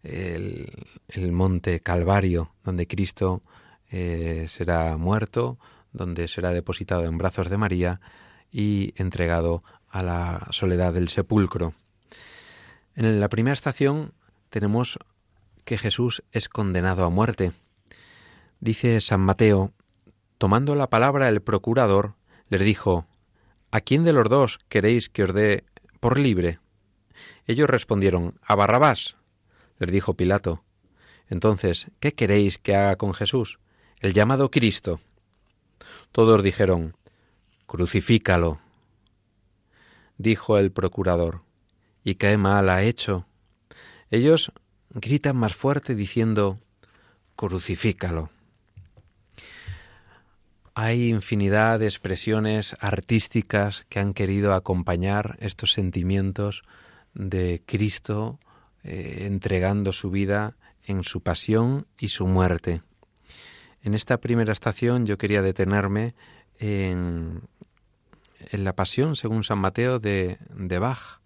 el, 0.03 0.87
el 1.07 1.31
monte 1.31 1.79
Calvario, 1.79 2.51
donde 2.63 2.87
Cristo 2.87 3.43
eh, 3.91 4.47
será 4.49 4.97
muerto, 4.97 5.57
donde 5.93 6.27
será 6.27 6.51
depositado 6.51 7.05
en 7.05 7.17
brazos 7.17 7.49
de 7.49 7.57
María 7.57 8.01
y 8.51 8.93
entregado 8.97 9.63
a 9.89 10.03
la 10.03 10.47
soledad 10.51 10.93
del 10.93 11.09
sepulcro. 11.09 11.73
En 12.95 13.19
la 13.19 13.29
primera 13.29 13.53
estación 13.53 14.13
tenemos 14.49 14.97
que 15.65 15.77
Jesús 15.77 16.23
es 16.31 16.47
condenado 16.47 17.03
a 17.03 17.09
muerte. 17.09 17.51
Dice 18.59 19.01
San 19.01 19.21
Mateo, 19.21 19.73
tomando 20.37 20.75
la 20.75 20.89
palabra 20.89 21.27
el 21.29 21.41
procurador, 21.41 22.15
les 22.49 22.61
dijo, 22.61 23.07
¿A 23.71 23.81
quién 23.81 24.03
de 24.03 24.13
los 24.13 24.29
dos 24.29 24.59
queréis 24.69 25.09
que 25.09 25.23
os 25.23 25.33
dé 25.33 25.65
por 25.99 26.19
libre? 26.19 26.59
Ellos 27.45 27.69
respondieron, 27.69 28.39
A 28.41 28.55
Barrabás. 28.55 29.17
Les 29.79 29.91
dijo 29.91 30.13
Pilato, 30.13 30.63
Entonces, 31.27 31.91
¿qué 31.99 32.13
queréis 32.13 32.57
que 32.57 32.75
haga 32.75 32.95
con 32.95 33.13
Jesús? 33.13 33.59
El 33.99 34.13
llamado 34.13 34.51
Cristo. 34.51 35.01
Todos 36.11 36.43
dijeron, 36.43 36.95
Crucifícalo 37.65 38.61
dijo 40.17 40.57
el 40.57 40.71
procurador. 40.71 41.41
¿Y 42.03 42.15
qué 42.15 42.37
mal 42.37 42.69
ha 42.69 42.83
hecho? 42.83 43.25
Ellos 44.11 44.51
gritan 44.95 45.37
más 45.37 45.55
fuerte 45.55 45.93
diciendo, 45.93 46.59
crucifícalo. 47.35 48.31
Hay 50.73 51.07
infinidad 51.07 51.79
de 51.79 51.85
expresiones 51.85 52.75
artísticas 52.79 53.85
que 53.87 53.99
han 53.99 54.13
querido 54.13 54.53
acompañar 54.53 55.37
estos 55.39 55.71
sentimientos 55.71 56.63
de 57.13 57.61
Cristo 57.65 58.39
eh, 58.83 59.23
entregando 59.27 59.93
su 59.93 60.09
vida 60.11 60.57
en 60.83 61.03
su 61.03 61.21
pasión 61.21 61.87
y 61.97 62.09
su 62.09 62.27
muerte. 62.27 62.81
En 63.83 63.93
esta 63.93 64.17
primera 64.17 64.51
estación 64.51 65.05
yo 65.05 65.17
quería 65.17 65.41
detenerme 65.41 66.15
en 66.57 67.43
en 68.51 68.63
la 68.63 68.73
Pasión, 68.73 69.15
según 69.15 69.43
San 69.43 69.59
Mateo, 69.59 69.99
de, 69.99 70.37
de 70.53 70.79
Bach, 70.79 71.19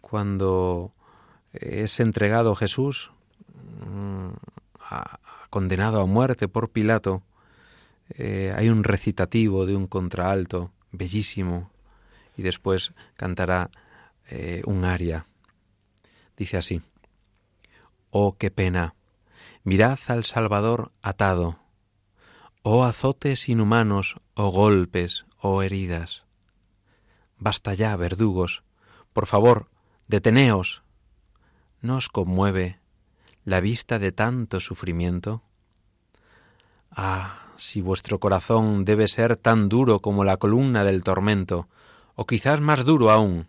cuando 0.00 0.92
es 1.54 2.00
entregado 2.00 2.54
Jesús, 2.54 3.10
mm, 3.86 4.28
condenado 5.50 6.00
a 6.00 6.06
muerte 6.06 6.48
por 6.48 6.70
Pilato, 6.70 7.22
eh, 8.10 8.52
hay 8.56 8.68
un 8.68 8.84
recitativo 8.84 9.66
de 9.66 9.76
un 9.76 9.86
contraalto 9.86 10.72
bellísimo 10.92 11.70
y 12.36 12.42
después 12.42 12.92
cantará 13.16 13.70
eh, 14.28 14.62
un 14.66 14.84
aria. 14.84 15.26
Dice 16.36 16.56
así, 16.56 16.82
Oh, 18.10 18.36
qué 18.36 18.50
pena, 18.50 18.94
mirad 19.64 19.98
al 20.08 20.24
Salvador 20.24 20.92
atado, 21.02 21.58
oh 22.62 22.84
azotes 22.84 23.48
inhumanos, 23.48 24.20
oh 24.34 24.50
golpes, 24.50 25.26
oh 25.40 25.62
heridas. 25.62 26.24
Basta 27.38 27.74
ya, 27.74 27.96
verdugos, 27.96 28.62
por 29.12 29.26
favor, 29.26 29.68
deteneos. 30.06 30.83
¿No 31.84 31.96
os 31.96 32.08
conmueve 32.08 32.78
la 33.44 33.60
vista 33.60 33.98
de 33.98 34.10
tanto 34.10 34.58
sufrimiento? 34.58 35.42
Ah, 36.90 37.52
si 37.58 37.82
vuestro 37.82 38.18
corazón 38.18 38.86
debe 38.86 39.06
ser 39.06 39.36
tan 39.36 39.68
duro 39.68 40.00
como 40.00 40.24
la 40.24 40.38
columna 40.38 40.82
del 40.82 41.04
tormento, 41.04 41.68
o 42.14 42.24
quizás 42.24 42.62
más 42.62 42.86
duro 42.86 43.10
aún. 43.10 43.48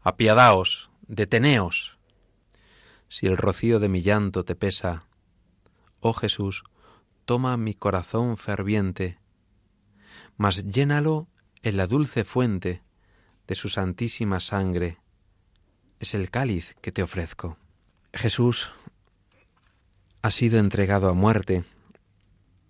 Apiadaos, 0.00 0.88
deteneos. 1.06 1.98
Si 3.10 3.26
el 3.26 3.36
rocío 3.36 3.78
de 3.78 3.90
mi 3.90 4.00
llanto 4.00 4.42
te 4.42 4.56
pesa, 4.56 5.04
oh 6.00 6.14
Jesús, 6.14 6.64
toma 7.26 7.58
mi 7.58 7.74
corazón 7.74 8.38
ferviente, 8.38 9.18
mas 10.38 10.64
llénalo 10.64 11.28
en 11.60 11.76
la 11.76 11.86
dulce 11.86 12.24
fuente 12.24 12.82
de 13.46 13.54
su 13.54 13.68
santísima 13.68 14.40
sangre. 14.40 14.96
Es 16.00 16.14
el 16.14 16.30
cáliz 16.30 16.74
que 16.80 16.92
te 16.92 17.02
ofrezco. 17.02 17.58
Jesús 18.14 18.70
ha 20.22 20.30
sido 20.30 20.58
entregado 20.58 21.10
a 21.10 21.12
muerte, 21.12 21.62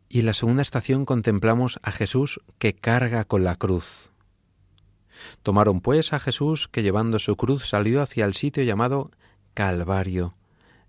y 0.09 0.19
en 0.21 0.27
la 0.27 0.35
segunda 0.35 0.63
estación 0.63 1.05
contemplamos 1.05 1.79
a 1.85 1.93
Jesús 1.93 2.41
que 2.59 2.75
carga 2.75 3.25
con 3.25 3.45
la 3.45 3.55
cruz. 3.55 4.11
Tomaron 5.45 5.81
pues 5.81 6.13
a 6.13 6.19
Jesús 6.19 6.67
que 6.67 6.83
llevando 6.83 7.21
su 7.21 7.37
cruz 7.37 7.69
salió 7.69 8.03
hacia 8.03 8.25
el 8.25 8.35
sitio 8.35 8.65
llamado 8.65 9.13
Calvario, 9.55 10.35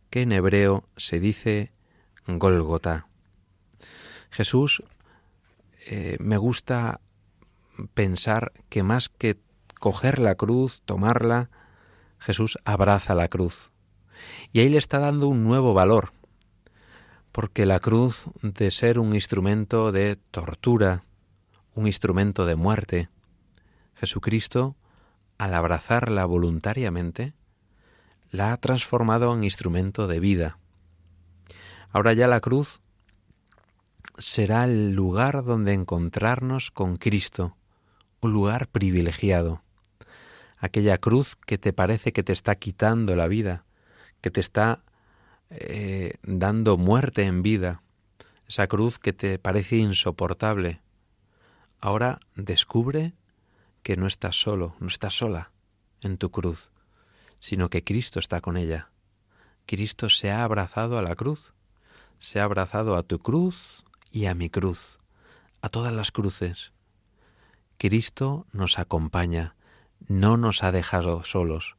que 0.09 0.23
en 0.23 0.31
hebreo 0.31 0.89
se 0.97 1.19
dice 1.19 1.71
Gólgota. 2.25 3.05
Jesús 4.31 4.81
eh, 5.85 6.17
me 6.19 6.37
gusta 6.37 7.01
pensar 7.93 8.51
que 8.69 8.81
más 8.81 9.09
que 9.09 9.37
coger 9.79 10.17
la 10.17 10.33
cruz, 10.33 10.81
tomarla, 10.85 11.51
Jesús 12.21 12.59
abraza 12.65 13.15
la 13.15 13.27
cruz. 13.27 13.71
Y 14.53 14.59
ahí 14.59 14.69
le 14.69 14.77
está 14.77 14.99
dando 14.99 15.27
un 15.27 15.43
nuevo 15.43 15.73
valor, 15.73 16.13
porque 17.31 17.65
la 17.65 17.79
cruz, 17.79 18.25
de 18.43 18.69
ser 18.69 18.99
un 18.99 19.15
instrumento 19.15 19.91
de 19.91 20.17
tortura, 20.29 21.03
un 21.73 21.87
instrumento 21.87 22.45
de 22.45 22.55
muerte, 22.55 23.09
Jesucristo, 23.95 24.75
al 25.39 25.55
abrazarla 25.55 26.25
voluntariamente, 26.25 27.33
la 28.29 28.53
ha 28.53 28.57
transformado 28.57 29.33
en 29.33 29.43
instrumento 29.43 30.05
de 30.05 30.19
vida. 30.19 30.59
Ahora 31.89 32.13
ya 32.13 32.27
la 32.27 32.39
cruz 32.39 32.81
será 34.19 34.65
el 34.65 34.91
lugar 34.91 35.43
donde 35.43 35.73
encontrarnos 35.73 36.69
con 36.69 36.97
Cristo, 36.97 37.57
un 38.21 38.31
lugar 38.31 38.67
privilegiado. 38.67 39.63
Aquella 40.61 40.99
cruz 40.99 41.35
que 41.35 41.57
te 41.57 41.73
parece 41.73 42.13
que 42.13 42.21
te 42.21 42.33
está 42.33 42.55
quitando 42.55 43.15
la 43.15 43.27
vida, 43.27 43.65
que 44.21 44.29
te 44.29 44.39
está 44.39 44.83
eh, 45.49 46.13
dando 46.21 46.77
muerte 46.77 47.23
en 47.23 47.41
vida, 47.41 47.81
esa 48.47 48.67
cruz 48.67 48.99
que 48.99 49.11
te 49.11 49.39
parece 49.39 49.77
insoportable. 49.77 50.79
Ahora 51.79 52.19
descubre 52.35 53.13
que 53.81 53.97
no 53.97 54.05
estás 54.05 54.39
solo, 54.39 54.75
no 54.79 54.87
estás 54.87 55.15
sola 55.15 55.51
en 56.01 56.17
tu 56.17 56.29
cruz, 56.29 56.69
sino 57.39 57.69
que 57.71 57.83
Cristo 57.83 58.19
está 58.19 58.39
con 58.39 58.55
ella. 58.55 58.91
Cristo 59.65 60.09
se 60.09 60.29
ha 60.29 60.43
abrazado 60.43 60.99
a 60.99 61.01
la 61.01 61.15
cruz, 61.15 61.53
se 62.19 62.39
ha 62.39 62.43
abrazado 62.43 62.95
a 62.95 63.03
tu 63.03 63.17
cruz 63.17 63.83
y 64.11 64.27
a 64.27 64.35
mi 64.35 64.51
cruz, 64.51 64.99
a 65.63 65.69
todas 65.69 65.91
las 65.91 66.11
cruces. 66.11 66.71
Cristo 67.79 68.45
nos 68.51 68.77
acompaña, 68.77 69.55
no 70.07 70.37
nos 70.37 70.63
ha 70.63 70.71
dejado 70.71 71.23
solos. 71.23 71.75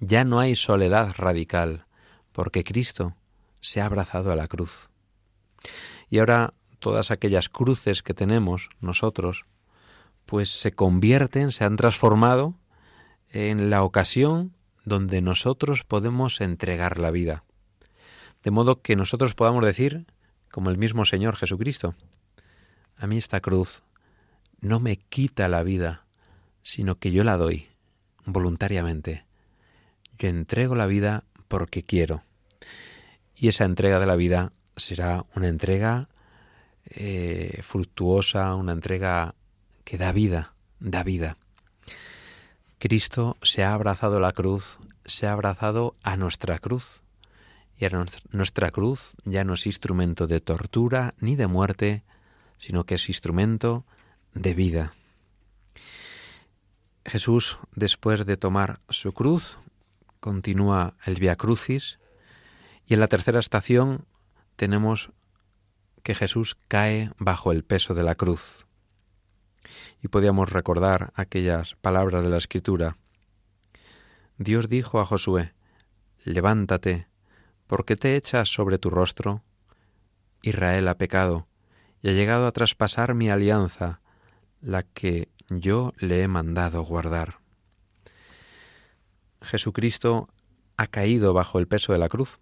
Ya 0.00 0.24
no 0.24 0.40
hay 0.40 0.56
soledad 0.56 1.14
radical, 1.16 1.86
porque 2.32 2.64
Cristo 2.64 3.14
se 3.60 3.80
ha 3.80 3.86
abrazado 3.86 4.32
a 4.32 4.36
la 4.36 4.48
cruz. 4.48 4.88
Y 6.08 6.18
ahora 6.18 6.54
todas 6.78 7.10
aquellas 7.10 7.48
cruces 7.48 8.02
que 8.02 8.14
tenemos 8.14 8.70
nosotros, 8.80 9.44
pues 10.26 10.48
se 10.48 10.72
convierten, 10.72 11.52
se 11.52 11.64
han 11.64 11.76
transformado 11.76 12.54
en 13.28 13.70
la 13.70 13.82
ocasión 13.82 14.54
donde 14.84 15.20
nosotros 15.20 15.84
podemos 15.84 16.40
entregar 16.40 16.98
la 16.98 17.10
vida. 17.10 17.44
De 18.42 18.50
modo 18.50 18.80
que 18.80 18.96
nosotros 18.96 19.34
podamos 19.34 19.64
decir, 19.64 20.06
como 20.50 20.70
el 20.70 20.78
mismo 20.78 21.04
Señor 21.04 21.36
Jesucristo, 21.36 21.94
a 22.96 23.06
mí 23.06 23.18
esta 23.18 23.40
cruz 23.40 23.82
no 24.60 24.80
me 24.80 24.96
quita 24.96 25.48
la 25.48 25.62
vida, 25.62 26.04
sino 26.62 26.98
que 26.98 27.12
yo 27.12 27.24
la 27.24 27.36
doy 27.36 27.68
voluntariamente. 28.24 29.24
Yo 30.18 30.28
entrego 30.28 30.74
la 30.74 30.86
vida 30.86 31.24
porque 31.48 31.82
quiero. 31.82 32.22
Y 33.34 33.48
esa 33.48 33.64
entrega 33.64 33.98
de 33.98 34.06
la 34.06 34.16
vida 34.16 34.52
será 34.76 35.24
una 35.34 35.48
entrega 35.48 36.08
eh, 36.90 37.60
fructuosa, 37.62 38.54
una 38.54 38.72
entrega 38.72 39.34
que 39.84 39.98
da 39.98 40.12
vida, 40.12 40.54
da 40.78 41.02
vida. 41.02 41.36
Cristo 42.78 43.36
se 43.42 43.62
ha 43.64 43.74
abrazado 43.74 44.20
la 44.20 44.32
cruz, 44.32 44.78
se 45.04 45.26
ha 45.26 45.32
abrazado 45.32 45.96
a 46.02 46.16
nuestra 46.16 46.58
cruz. 46.58 47.02
Y 47.76 47.86
a 47.86 48.04
nuestra 48.32 48.70
cruz 48.70 49.14
ya 49.24 49.42
no 49.42 49.54
es 49.54 49.64
instrumento 49.64 50.26
de 50.26 50.40
tortura 50.40 51.14
ni 51.18 51.34
de 51.34 51.46
muerte, 51.46 52.04
sino 52.58 52.84
que 52.84 52.96
es 52.96 53.08
instrumento 53.08 53.86
de 54.34 54.52
vida. 54.52 54.92
Jesús, 57.04 57.58
después 57.74 58.26
de 58.26 58.36
tomar 58.36 58.80
su 58.88 59.12
cruz, 59.12 59.58
continúa 60.20 60.94
el 61.04 61.18
Via 61.18 61.36
Crucis 61.36 61.98
y 62.86 62.94
en 62.94 63.00
la 63.00 63.08
tercera 63.08 63.40
estación 63.40 64.04
tenemos 64.56 65.10
que 66.02 66.14
Jesús 66.14 66.56
cae 66.68 67.10
bajo 67.18 67.52
el 67.52 67.64
peso 67.64 67.94
de 67.94 68.02
la 68.02 68.14
cruz. 68.14 68.66
Y 70.02 70.08
podíamos 70.08 70.50
recordar 70.50 71.12
aquellas 71.14 71.74
palabras 71.76 72.22
de 72.22 72.30
la 72.30 72.38
Escritura. 72.38 72.96
Dios 74.38 74.68
dijo 74.68 75.00
a 75.00 75.04
Josué, 75.04 75.54
Levántate, 76.24 77.08
porque 77.66 77.96
te 77.96 78.16
echas 78.16 78.48
sobre 78.48 78.78
tu 78.78 78.90
rostro. 78.90 79.42
Israel 80.42 80.88
ha 80.88 80.96
pecado 80.96 81.46
y 82.02 82.08
ha 82.08 82.12
llegado 82.12 82.46
a 82.46 82.52
traspasar 82.52 83.14
mi 83.14 83.30
alianza, 83.30 84.00
la 84.60 84.82
que 84.82 85.28
yo 85.50 85.92
le 85.98 86.22
he 86.22 86.28
mandado 86.28 86.82
guardar. 86.82 87.40
Jesucristo 89.42 90.28
ha 90.76 90.86
caído 90.86 91.34
bajo 91.34 91.58
el 91.58 91.68
peso 91.68 91.92
de 91.92 91.98
la 91.98 92.08
cruz. 92.08 92.38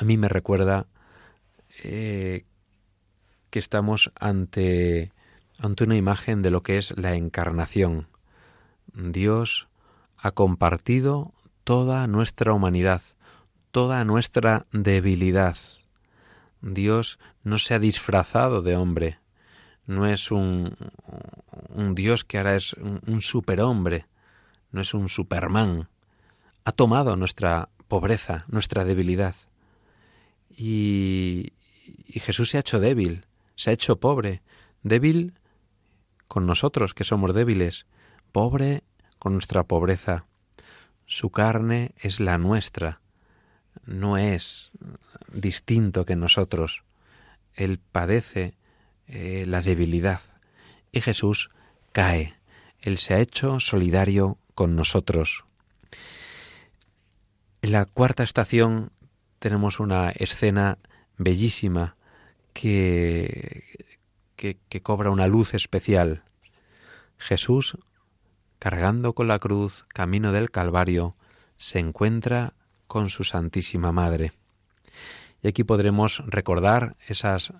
A 0.00 0.04
mí 0.04 0.16
me 0.16 0.28
recuerda 0.28 0.86
eh, 1.84 2.44
que 3.50 3.58
estamos 3.58 4.10
ante, 4.18 5.12
ante 5.58 5.84
una 5.84 5.96
imagen 5.96 6.42
de 6.42 6.50
lo 6.50 6.62
que 6.62 6.78
es 6.78 6.96
la 6.98 7.14
encarnación. 7.14 8.08
Dios 8.92 9.68
ha 10.16 10.32
compartido 10.32 11.32
toda 11.62 12.06
nuestra 12.08 12.52
humanidad, 12.52 13.02
toda 13.70 14.04
nuestra 14.04 14.66
debilidad. 14.72 15.56
Dios 16.62 17.18
no 17.44 17.58
se 17.58 17.74
ha 17.74 17.78
disfrazado 17.78 18.60
de 18.60 18.76
hombre, 18.76 19.19
no 19.90 20.06
es 20.06 20.30
un, 20.30 20.76
un 21.70 21.96
Dios 21.96 22.24
que 22.24 22.38
ahora 22.38 22.54
es 22.54 22.74
un, 22.74 23.20
superhombre, 23.22 24.06
no 24.70 24.82
es 24.82 24.94
un 24.94 25.08
superman. 25.08 25.88
Ha 26.64 26.70
tomado 26.70 27.16
nuestra 27.16 27.70
pobreza, 27.88 28.44
nuestra 28.46 28.84
debilidad. 28.84 29.34
Y, 30.48 31.54
y 32.06 32.20
Jesús 32.20 32.50
se 32.50 32.56
ha 32.56 32.60
hecho 32.60 32.78
débil, 32.78 33.26
se 33.56 33.70
ha 33.70 33.72
hecho 33.72 33.98
pobre, 33.98 34.42
débil 34.84 35.34
con 36.28 36.46
nosotros 36.46 36.94
que 36.94 37.02
somos 37.02 37.34
débiles, 37.34 37.86
pobre 38.30 38.84
con 39.18 39.32
nuestra 39.32 39.64
pobreza. 39.64 40.24
Su 41.06 41.30
carne 41.30 41.96
es 41.98 42.20
la 42.20 42.38
nuestra, 42.38 43.00
no 43.86 44.18
es 44.18 44.70
distinto 45.32 46.04
que 46.04 46.14
nosotros. 46.14 46.84
Él 47.54 47.80
padece 47.80 48.54
eh, 49.10 49.44
la 49.46 49.60
debilidad. 49.60 50.20
Y 50.92 51.00
Jesús 51.00 51.50
cae. 51.92 52.34
Él 52.80 52.98
se 52.98 53.14
ha 53.14 53.20
hecho 53.20 53.60
solidario 53.60 54.38
con 54.54 54.76
nosotros. 54.76 55.44
En 57.62 57.72
la 57.72 57.84
cuarta 57.84 58.22
estación 58.22 58.90
tenemos 59.38 59.80
una 59.80 60.10
escena 60.10 60.78
bellísima 61.18 61.96
que, 62.52 63.88
que, 64.36 64.58
que 64.68 64.80
cobra 64.80 65.10
una 65.10 65.26
luz 65.26 65.54
especial. 65.54 66.22
Jesús 67.18 67.76
cargando 68.60 69.14
con 69.14 69.26
la 69.26 69.38
cruz, 69.38 69.86
camino 69.88 70.32
del 70.32 70.50
Calvario, 70.50 71.16
se 71.56 71.80
encuentra 71.80 72.52
con 72.86 73.08
su 73.08 73.24
Santísima 73.24 73.90
Madre. 73.90 74.32
Y 75.42 75.48
aquí 75.48 75.64
podremos 75.64 76.22
recordar 76.26 76.96
esas, 77.08 77.54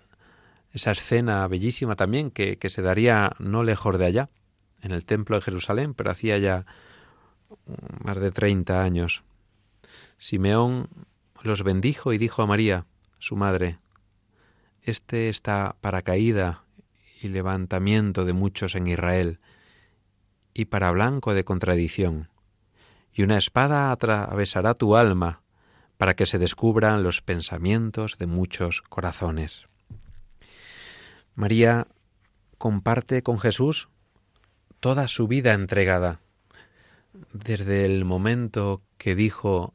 esa 0.72 0.92
escena 0.92 1.46
bellísima 1.48 1.96
también 1.96 2.30
que, 2.30 2.58
que 2.58 2.68
se 2.68 2.82
daría 2.82 3.32
no 3.38 3.62
lejos 3.62 3.98
de 3.98 4.06
allá, 4.06 4.28
en 4.82 4.92
el 4.92 5.04
Templo 5.04 5.36
de 5.36 5.42
Jerusalén, 5.42 5.94
pero 5.94 6.10
hacía 6.10 6.38
ya 6.38 6.66
más 8.04 8.18
de 8.18 8.30
treinta 8.30 8.82
años. 8.82 9.22
Simeón 10.18 10.88
los 11.42 11.62
bendijo 11.62 12.12
y 12.12 12.18
dijo 12.18 12.42
a 12.42 12.46
María, 12.46 12.86
su 13.18 13.36
madre, 13.36 13.78
Este 14.82 15.28
está 15.28 15.76
para 15.80 16.02
caída 16.02 16.64
y 17.20 17.28
levantamiento 17.28 18.24
de 18.24 18.32
muchos 18.32 18.74
en 18.74 18.86
Israel, 18.86 19.40
y 20.54 20.66
para 20.66 20.90
blanco 20.90 21.34
de 21.34 21.44
contradicción, 21.44 22.28
y 23.12 23.22
una 23.22 23.36
espada 23.38 23.92
atravesará 23.92 24.74
tu 24.74 24.96
alma, 24.96 25.42
para 25.96 26.14
que 26.14 26.24
se 26.24 26.38
descubran 26.38 27.02
los 27.02 27.20
pensamientos 27.20 28.16
de 28.16 28.26
muchos 28.26 28.80
corazones. 28.82 29.69
María 31.34 31.86
comparte 32.58 33.22
con 33.22 33.38
Jesús 33.38 33.88
toda 34.80 35.08
su 35.08 35.28
vida 35.28 35.52
entregada, 35.52 36.20
desde 37.32 37.84
el 37.84 38.04
momento 38.04 38.82
que 38.98 39.14
dijo 39.14 39.74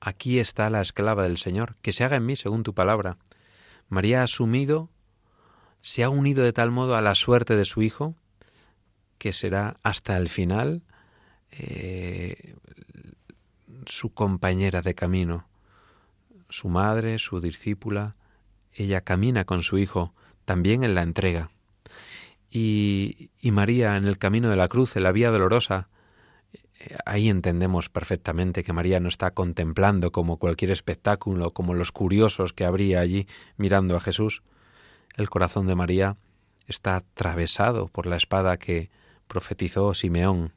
Aquí 0.00 0.38
está 0.38 0.70
la 0.70 0.80
esclava 0.80 1.24
del 1.24 1.38
Señor, 1.38 1.76
que 1.82 1.92
se 1.92 2.04
haga 2.04 2.16
en 2.16 2.26
mí 2.26 2.36
según 2.36 2.62
tu 2.62 2.74
palabra. 2.74 3.18
María 3.88 4.20
ha 4.20 4.24
asumido, 4.24 4.90
se 5.82 6.04
ha 6.04 6.10
unido 6.10 6.44
de 6.44 6.52
tal 6.52 6.70
modo 6.70 6.96
a 6.96 7.00
la 7.00 7.14
suerte 7.14 7.56
de 7.56 7.64
su 7.64 7.82
Hijo, 7.82 8.14
que 9.18 9.32
será 9.32 9.78
hasta 9.82 10.16
el 10.16 10.28
final 10.28 10.82
eh, 11.50 12.54
su 13.86 14.12
compañera 14.12 14.82
de 14.82 14.94
camino, 14.94 15.48
su 16.48 16.68
madre, 16.68 17.18
su 17.18 17.40
discípula. 17.40 18.16
Ella 18.72 19.00
camina 19.00 19.44
con 19.44 19.62
su 19.62 19.78
Hijo 19.78 20.14
también 20.46 20.82
en 20.82 20.94
la 20.94 21.02
entrega. 21.02 21.50
Y, 22.50 23.30
y 23.38 23.50
María 23.50 23.98
en 23.98 24.06
el 24.06 24.16
camino 24.16 24.48
de 24.48 24.56
la 24.56 24.68
cruz, 24.68 24.96
en 24.96 25.02
la 25.02 25.12
vía 25.12 25.30
dolorosa, 25.30 25.88
ahí 27.04 27.28
entendemos 27.28 27.88
perfectamente 27.88 28.64
que 28.64 28.72
María 28.72 29.00
no 29.00 29.08
está 29.08 29.32
contemplando 29.32 30.12
como 30.12 30.38
cualquier 30.38 30.70
espectáculo, 30.70 31.52
como 31.52 31.74
los 31.74 31.92
curiosos 31.92 32.52
que 32.52 32.64
habría 32.64 33.00
allí 33.00 33.26
mirando 33.56 33.96
a 33.96 34.00
Jesús. 34.00 34.42
El 35.16 35.28
corazón 35.28 35.66
de 35.66 35.74
María 35.74 36.16
está 36.66 36.96
atravesado 36.96 37.88
por 37.88 38.06
la 38.06 38.16
espada 38.16 38.56
que 38.56 38.90
profetizó 39.26 39.94
Simeón. 39.94 40.52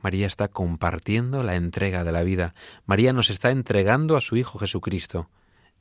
María 0.00 0.26
está 0.26 0.48
compartiendo 0.48 1.42
la 1.42 1.56
entrega 1.56 2.04
de 2.04 2.12
la 2.12 2.22
vida. 2.22 2.54
María 2.86 3.12
nos 3.12 3.30
está 3.30 3.50
entregando 3.50 4.16
a 4.16 4.20
su 4.20 4.36
Hijo 4.36 4.58
Jesucristo. 4.58 5.28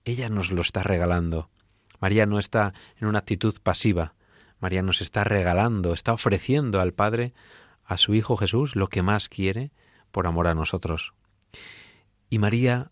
Ella 0.06 0.30
nos 0.30 0.52
lo 0.52 0.62
está 0.62 0.82
regalando. 0.84 1.50
María 2.00 2.26
no 2.26 2.40
está 2.40 2.74
en 3.00 3.08
una 3.08 3.20
actitud 3.20 3.56
pasiva. 3.62 4.14
María 4.60 4.82
nos 4.82 5.02
está 5.02 5.24
regalando, 5.24 5.94
está 5.94 6.14
ofreciendo 6.14 6.82
al 6.82 6.94
Padre 6.94 7.34
a 7.86 7.98
su 7.98 8.14
Hijo 8.16 8.38
Jesús 8.38 8.76
lo 8.76 8.88
que 8.88 9.02
más 9.02 9.30
quiere 9.30 9.72
por 10.12 10.28
amor 10.28 10.48
a 10.48 10.56
nosotros. 10.56 11.14
Y 12.30 12.40
María, 12.40 12.92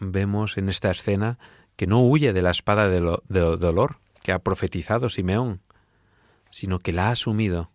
vemos 0.00 0.56
en 0.56 0.68
esta 0.68 0.90
escena, 0.90 1.38
que 1.76 1.86
no 1.86 2.00
huye 2.00 2.32
de 2.32 2.42
la 2.42 2.50
espada 2.50 2.88
del 2.88 3.16
dolor 3.28 3.98
que 4.22 4.32
ha 4.32 4.38
profetizado 4.38 5.08
Simeón, 5.08 5.60
sino 6.50 6.78
que 6.78 6.92
la 6.92 7.08
ha 7.08 7.10
asumido, 7.10 7.70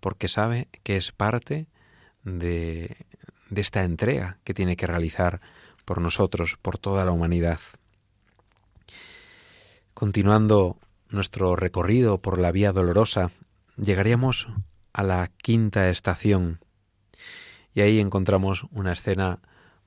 porque 0.00 0.28
sabe 0.28 0.68
que 0.82 0.96
es 0.96 1.10
parte 1.10 1.66
de, 2.22 2.96
de 3.50 3.60
esta 3.60 3.82
entrega 3.82 4.38
que 4.44 4.54
tiene 4.54 4.76
que 4.76 4.86
realizar 4.86 5.40
por 5.84 6.00
nosotros, 6.00 6.56
por 6.62 6.78
toda 6.78 7.04
la 7.04 7.12
humanidad. 7.12 7.58
Continuando 9.94 10.76
nuestro 11.08 11.54
recorrido 11.54 12.18
por 12.18 12.38
la 12.40 12.50
vía 12.50 12.72
dolorosa, 12.72 13.30
llegaríamos 13.76 14.48
a 14.92 15.04
la 15.04 15.30
quinta 15.40 15.88
estación. 15.88 16.58
Y 17.74 17.80
ahí 17.80 18.00
encontramos 18.00 18.66
una 18.72 18.92
escena 18.92 19.38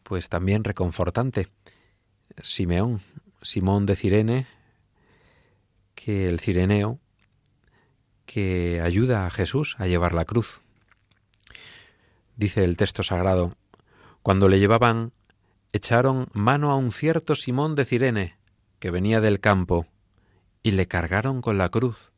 pues 0.04 0.30
también 0.30 0.64
reconfortante. 0.64 1.50
Simeón, 2.42 3.02
Simón 3.42 3.86
de 3.86 3.98
Cirene, 3.98 4.48
que 5.94 6.30
el 6.30 6.40
cireneo 6.40 7.00
que 8.26 8.80
ayuda 8.82 9.26
a 9.26 9.30
Jesús 9.30 9.76
a 9.78 9.88
llevar 9.88 10.14
la 10.14 10.24
cruz. 10.24 10.62
Dice 12.38 12.64
el 12.64 12.78
texto 12.78 13.04
sagrado, 13.04 13.58
cuando 14.24 14.48
le 14.48 14.60
llevaban, 14.60 15.12
echaron 15.74 16.28
mano 16.32 16.72
a 16.72 16.78
un 16.78 16.92
cierto 16.92 17.36
Simón 17.36 17.76
de 17.76 17.84
Cirene, 17.84 18.38
que 18.80 18.92
venía 18.92 19.20
del 19.20 19.40
campo, 19.40 19.88
y 20.68 20.72
le 20.72 20.86
cargaron 20.86 21.42
con 21.42 21.58
la 21.58 21.70
cruz, 21.70 22.12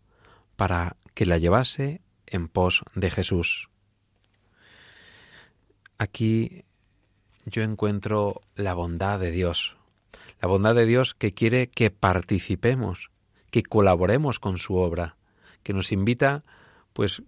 para 0.55 0.95
que 1.13 1.27
la 1.27 1.37
llevase 1.37 2.01
en 2.25 2.47
pos 2.47 2.81
de 2.95 3.11
Jesús. 3.11 3.69
Aquí 5.99 6.63
yo 7.45 7.61
encuentro 7.61 8.41
la 8.55 8.73
bondad 8.73 9.19
de 9.19 9.29
Dios, 9.29 9.77
la 10.41 10.47
bondad 10.47 10.73
de 10.73 10.87
Dios 10.87 11.13
que 11.13 11.35
quiere 11.35 11.67
que 11.67 11.91
participemos, 11.91 13.11
que 13.51 13.61
colaboremos 13.61 14.39
con 14.39 14.57
su 14.57 14.77
obra, 14.77 15.15
que 15.61 15.73
nos 15.73 15.91
invita 15.91 16.43
pues 16.93 17.21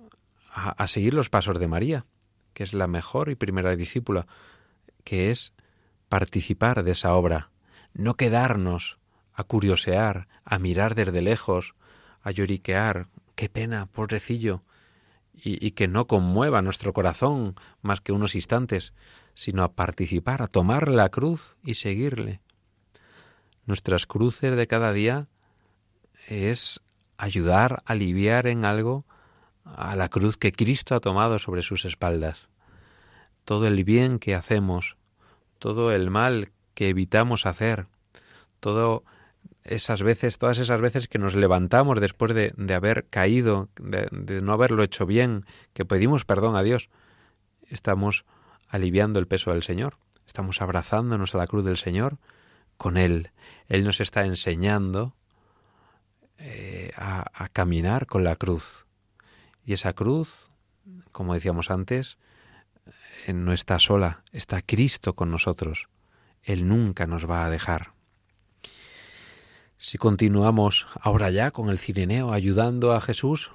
a, 0.52 0.72
a 0.72 0.88
seguir 0.88 1.14
los 1.14 1.30
pasos 1.30 1.60
de 1.60 1.68
María, 1.68 2.08
que 2.56 2.64
es 2.64 2.74
la 2.74 2.88
mejor 2.88 3.30
y 3.30 3.36
primera 3.36 3.76
discípula, 3.76 4.26
que 5.04 5.30
es 5.30 5.54
participar 6.10 6.82
de 6.82 6.94
esa 6.94 7.14
obra, 7.14 7.52
no 7.94 8.16
quedarnos 8.16 8.98
a 9.42 9.44
curiosear, 9.44 10.28
a 10.46 10.60
mirar 10.60 10.96
desde 10.96 11.22
lejos, 11.22 11.76
a 12.22 12.32
lloriquear, 12.32 13.08
qué 13.36 13.50
pena, 13.50 13.88
pobrecillo, 13.88 14.64
y, 15.34 15.72
que 15.72 15.88
no 15.88 16.08
conmueva 16.08 16.62
nuestro 16.62 16.94
corazón 16.94 17.56
más 17.82 18.02
que 18.02 18.12
unos 18.12 18.36
instantes, 18.36 18.94
sino 19.34 19.64
a 19.64 19.74
participar, 19.74 20.42
a 20.42 20.48
tomar 20.48 20.88
la 20.88 21.10
cruz 21.10 21.56
y 21.64 21.74
seguirle. 21.74 22.42
Nuestras 23.66 24.06
cruces 24.06 24.56
de 24.56 24.68
cada 24.68 24.94
día 24.94 25.28
es 26.28 26.82
ayudar, 27.18 27.82
aliviar 27.86 28.46
en 28.46 28.66
algo 28.66 29.06
a 29.64 29.96
la 29.96 30.10
cruz 30.10 30.38
que 30.38 30.52
Cristo 30.52 30.96
ha 30.96 31.00
tomado 31.00 31.40
sobre 31.40 31.64
sus 31.64 31.86
espaldas. 31.86 32.50
Todo 33.46 33.68
el 33.68 33.84
bien 33.84 34.20
que 34.20 34.36
hacemos, 34.36 34.98
todo 35.58 35.92
el 35.92 36.12
mal 36.12 36.52
que 36.76 36.90
evitamos 36.90 37.46
hacer, 37.46 37.88
todo 38.60 39.04
esas 39.64 40.02
veces, 40.02 40.38
todas 40.38 40.58
esas 40.58 40.82
veces 40.82 41.08
que 41.08 41.20
nos 41.20 41.36
levantamos 41.36 42.00
después 42.00 42.34
de, 42.34 42.54
de 42.58 42.74
haber 42.74 43.06
caído, 43.08 43.70
de, 43.80 44.42
no 44.42 44.54
haberlo 44.54 44.84
hecho 44.84 45.06
bien, 45.06 45.46
que 45.74 45.86
pedimos 45.86 46.26
perdón 46.26 46.56
a 46.56 46.64
Dios, 46.64 46.90
estamos 47.68 48.26
aliviando 48.68 49.20
el 49.20 49.28
peso 49.28 49.52
del 49.52 49.64
Señor, 49.64 49.98
estamos 50.26 50.62
abrazándonos 50.62 51.36
a 51.36 51.38
la 51.38 51.48
cruz 51.48 51.66
del 51.66 51.78
Señor 51.78 52.18
con 52.78 52.98
Él. 52.98 53.32
Él 53.68 53.84
nos 53.84 54.00
está 54.00 54.26
enseñando 54.26 55.16
eh, 56.38 56.92
a, 56.96 57.26
a 57.34 57.50
caminar 57.50 58.08
con 58.08 58.24
la 58.24 58.36
cruz. 58.36 58.88
Y 59.64 59.74
esa 59.74 59.94
cruz, 59.94 60.52
como 61.12 61.36
decíamos 61.36 61.70
antes, 61.70 62.18
eh, 63.28 63.34
no 63.34 63.54
está 63.54 63.78
sola, 63.78 64.24
está 64.32 64.62
Cristo 64.64 65.14
con 65.14 65.30
nosotros. 65.30 65.88
Él 66.42 66.68
nunca 66.68 67.06
nos 67.06 67.30
va 67.30 67.46
a 67.46 67.50
dejar. 67.52 67.94
Si 69.84 69.98
continuamos 69.98 70.86
ahora 71.02 71.32
ya 71.32 71.50
con 71.50 71.70
el 71.70 71.80
cirineo 71.80 72.34
ayudando 72.34 72.94
a 72.94 73.02
Jesús 73.02 73.50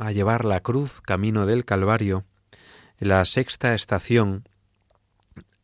a 0.00 0.10
llevar 0.10 0.44
la 0.44 0.58
cruz 0.64 1.00
camino 1.00 1.46
del 1.46 1.64
Calvario, 1.64 2.24
en 2.98 3.10
la 3.10 3.24
sexta 3.24 3.72
estación 3.72 4.48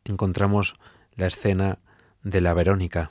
encontramos 0.05 0.77
la 1.17 1.27
escena 1.27 1.81
de 2.23 2.41
la 2.41 2.55
Verónica. 2.55 3.11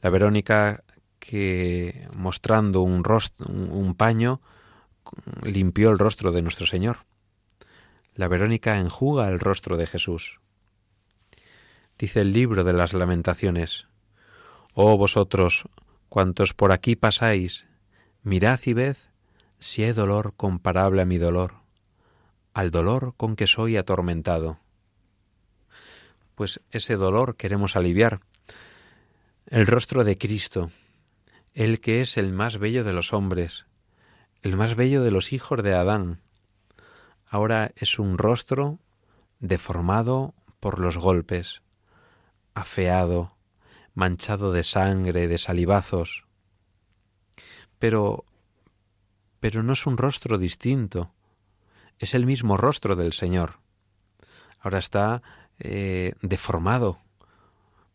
La 0.00 0.08
Verónica 0.08 0.84
que 1.18 2.08
mostrando 2.16 2.80
un, 2.80 3.04
rostro, 3.04 3.46
un 3.48 3.94
paño 3.94 4.40
limpió 5.42 5.90
el 5.90 5.98
rostro 5.98 6.32
de 6.32 6.40
nuestro 6.40 6.66
Señor. 6.66 7.00
La 8.14 8.28
Verónica 8.28 8.78
enjuga 8.78 9.28
el 9.28 9.38
rostro 9.38 9.76
de 9.76 9.86
Jesús. 9.86 10.40
Dice 11.98 12.22
el 12.22 12.32
libro 12.32 12.64
de 12.64 12.72
las 12.72 12.94
lamentaciones, 12.94 13.86
Oh 14.80 14.96
vosotros, 14.96 15.64
cuantos 16.08 16.54
por 16.54 16.70
aquí 16.70 16.94
pasáis, 16.94 17.66
mirad 18.22 18.60
y 18.64 18.74
ved 18.74 18.96
si 19.58 19.82
hay 19.82 19.90
dolor 19.90 20.34
comparable 20.36 21.02
a 21.02 21.04
mi 21.04 21.18
dolor, 21.18 21.54
al 22.54 22.70
dolor 22.70 23.14
con 23.16 23.34
que 23.34 23.48
soy 23.48 23.76
atormentado. 23.76 24.60
Pues 26.36 26.60
ese 26.70 26.94
dolor 26.94 27.34
queremos 27.34 27.74
aliviar. 27.74 28.20
El 29.46 29.66
rostro 29.66 30.04
de 30.04 30.16
Cristo, 30.16 30.70
el 31.54 31.80
que 31.80 32.00
es 32.00 32.16
el 32.16 32.32
más 32.32 32.58
bello 32.58 32.84
de 32.84 32.92
los 32.92 33.12
hombres, 33.12 33.66
el 34.42 34.56
más 34.56 34.76
bello 34.76 35.02
de 35.02 35.10
los 35.10 35.32
hijos 35.32 35.60
de 35.64 35.74
Adán, 35.74 36.20
ahora 37.26 37.72
es 37.74 37.98
un 37.98 38.16
rostro 38.16 38.78
deformado 39.40 40.34
por 40.60 40.78
los 40.78 40.98
golpes, 40.98 41.62
afeado, 42.54 43.37
manchado 43.98 44.52
de 44.52 44.62
sangre, 44.62 45.26
de 45.26 45.38
salivazos. 45.38 46.24
Pero 47.80 48.24
pero 49.40 49.62
no 49.62 49.72
es 49.72 49.86
un 49.86 49.96
rostro 49.96 50.38
distinto, 50.38 51.12
es 51.98 52.14
el 52.14 52.26
mismo 52.26 52.56
rostro 52.56 52.96
del 52.96 53.12
Señor. 53.12 53.58
Ahora 54.60 54.78
está 54.78 55.22
eh, 55.58 56.12
deformado 56.22 56.98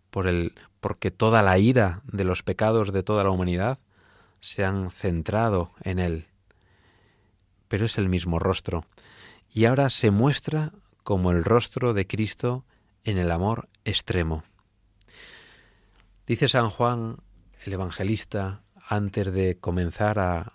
por 0.10 0.28
el, 0.28 0.54
porque 0.80 1.10
toda 1.12 1.42
la 1.42 1.58
ira 1.58 2.02
de 2.06 2.24
los 2.24 2.44
pecados 2.44 2.94
de 2.94 3.04
toda 3.04 3.24
la 3.24 3.32
humanidad 3.32 3.80
se 4.40 4.66
han 4.66 4.90
centrado 4.90 5.72
en 5.84 6.00
él. 6.00 6.28
Pero 7.68 7.86
es 7.86 7.98
el 7.98 8.10
mismo 8.10 8.40
rostro. 8.40 8.86
Y 9.50 9.66
ahora 9.66 9.90
se 9.90 10.12
muestra 10.12 10.74
como 11.04 11.32
el 11.32 11.44
rostro 11.44 11.94
de 11.94 12.08
Cristo 12.08 12.66
en 13.04 13.18
el 13.18 13.32
amor 13.32 13.70
extremo. 13.86 14.44
Dice 16.26 16.48
San 16.48 16.70
Juan, 16.70 17.18
el 17.66 17.74
evangelista, 17.74 18.64
antes 18.88 19.34
de 19.34 19.58
comenzar 19.60 20.20
a, 20.20 20.54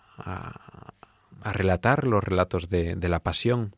relatar 1.44 2.06
los 2.06 2.24
relatos 2.24 2.68
de, 2.68 2.96
de 2.96 3.08
la 3.08 3.22
pasión 3.22 3.76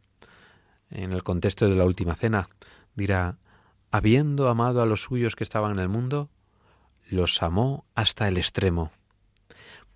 en 0.91 1.13
el 1.13 1.23
contexto 1.23 1.69
de 1.69 1.75
la 1.75 1.85
última 1.85 2.15
cena, 2.15 2.49
dirá, 2.95 3.39
habiendo 3.91 4.49
amado 4.49 4.83
a 4.83 4.87
los 4.87 5.03
suyos 5.03 5.35
que 5.35 5.45
estaban 5.45 5.73
en 5.73 5.79
el 5.81 5.89
mundo, 5.89 6.31
los 7.09 7.43
amó 7.43 7.85
hasta 7.97 8.29
el 8.29 8.39
extremo. 8.39 8.93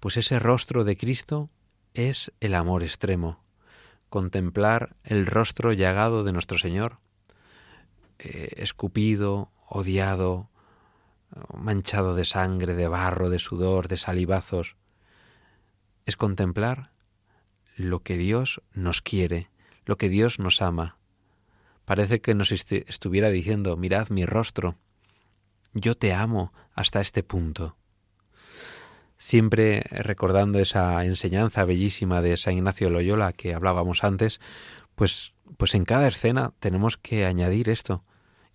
Pues 0.01 0.17
ese 0.17 0.41
rostro 0.41 0.83
de 0.83 0.97
Cristo 0.97 1.49
es 1.95 2.33
el 2.41 2.55
amor 2.55 2.83
extremo. 2.83 3.45
Contemplar 4.09 4.97
el 5.05 5.27
rostro 5.27 5.73
llagado 5.73 6.25
de 6.25 6.33
nuestro 6.33 6.59
Señor, 6.59 6.99
eh, 8.19 8.51
escupido, 8.57 9.53
odiado, 9.69 10.51
manchado 11.57 12.15
de 12.15 12.25
sangre, 12.25 12.75
de 12.75 12.89
barro, 12.89 13.31
de 13.31 13.39
sudor, 13.39 13.89
de 13.89 13.97
salivazos, 13.97 14.77
es 16.07 16.17
contemplar 16.17 16.91
lo 17.77 18.03
que 18.03 18.17
Dios 18.17 18.63
nos 18.73 19.03
quiere, 19.03 19.51
lo 19.85 19.97
que 19.97 20.09
Dios 20.09 20.39
nos 20.39 20.63
ama. 20.63 20.99
Parece 21.85 22.21
que 22.21 22.35
nos 22.35 22.53
estuviera 22.53 23.31
diciendo, 23.31 23.77
mirad 23.77 24.09
mi 24.09 24.25
rostro, 24.25 24.77
yo 25.73 25.97
te 25.97 26.15
amo 26.15 26.53
hasta 26.75 27.01
este 27.01 27.23
punto. 27.23 27.77
Siempre 29.19 29.83
recordando 29.91 30.59
esa 30.59 31.05
enseñanza 31.05 31.65
bellísima 31.65 32.23
de 32.23 32.37
San 32.37 32.55
Ignacio 32.55 32.91
Loyola 32.91 33.33
que 33.33 33.55
hablábamos 33.55 34.05
antes, 34.05 34.41
pues, 34.95 35.35
pues 35.57 35.75
en 35.75 35.85
cada 35.85 36.09
escena 36.09 36.53
tenemos 36.61 36.97
que 36.97 37.27
añadir 37.27 37.69
esto. 37.69 38.05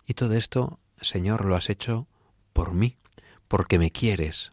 Y 0.06 0.14
todo 0.14 0.34
esto, 0.34 0.80
Señor, 1.00 1.44
lo 1.44 1.56
has 1.56 1.70
hecho 1.70 2.08
por 2.52 2.72
mí, 2.74 2.96
porque 3.48 3.78
me 3.78 3.90
quieres. 3.90 4.52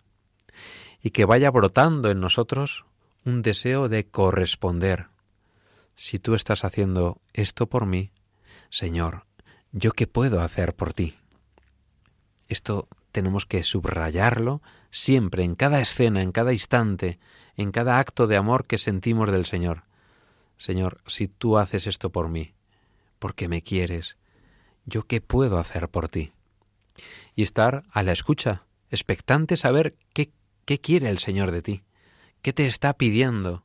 Y 1.01 1.11
que 1.11 1.25
vaya 1.25 1.51
brotando 1.51 2.09
en 2.09 2.19
nosotros 2.19 2.85
un 3.25 3.41
deseo 3.41 3.89
de 3.89 4.07
corresponder. 4.07 5.07
Si 5.95 6.19
tú 6.19 6.35
estás 6.35 6.63
haciendo 6.63 7.21
esto 7.33 7.67
por 7.67 7.85
mí, 7.85 8.11
Señor, 8.69 9.25
¿yo 9.71 9.91
qué 9.91 10.07
puedo 10.07 10.41
hacer 10.41 10.75
por 10.75 10.93
ti? 10.93 11.15
Esto 12.47 12.87
tenemos 13.11 13.45
que 13.45 13.63
subrayarlo 13.63 14.61
siempre, 14.91 15.43
en 15.43 15.55
cada 15.55 15.79
escena, 15.79 16.21
en 16.21 16.31
cada 16.31 16.53
instante, 16.53 17.19
en 17.55 17.71
cada 17.71 17.99
acto 17.99 18.27
de 18.27 18.37
amor 18.37 18.65
que 18.65 18.77
sentimos 18.77 19.31
del 19.31 19.45
Señor. 19.45 19.83
Señor, 20.57 21.01
si 21.07 21.27
tú 21.27 21.57
haces 21.57 21.87
esto 21.87 22.11
por 22.11 22.29
mí, 22.29 22.53
porque 23.19 23.47
me 23.47 23.61
quieres, 23.61 24.17
¿yo 24.85 25.03
qué 25.03 25.21
puedo 25.21 25.57
hacer 25.57 25.89
por 25.89 26.09
ti? 26.09 26.31
Y 27.35 27.43
estar 27.43 27.83
a 27.91 28.03
la 28.03 28.11
escucha, 28.11 28.63
expectante 28.89 29.57
saber 29.57 29.95
qué, 30.13 30.31
qué 30.65 30.79
quiere 30.79 31.09
el 31.09 31.19
Señor 31.19 31.51
de 31.51 31.61
ti. 31.61 31.83
¿Qué 32.41 32.53
te 32.53 32.67
está 32.67 32.93
pidiendo? 32.93 33.63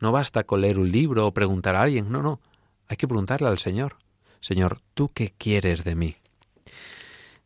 No 0.00 0.12
basta 0.12 0.44
con 0.44 0.60
leer 0.60 0.78
un 0.78 0.90
libro 0.90 1.26
o 1.26 1.34
preguntar 1.34 1.76
a 1.76 1.82
alguien, 1.82 2.10
no, 2.10 2.22
no, 2.22 2.40
hay 2.88 2.96
que 2.96 3.08
preguntarle 3.08 3.48
al 3.48 3.58
Señor. 3.58 3.96
Señor, 4.40 4.80
¿tú 4.94 5.10
qué 5.12 5.32
quieres 5.36 5.84
de 5.84 5.94
mí? 5.94 6.16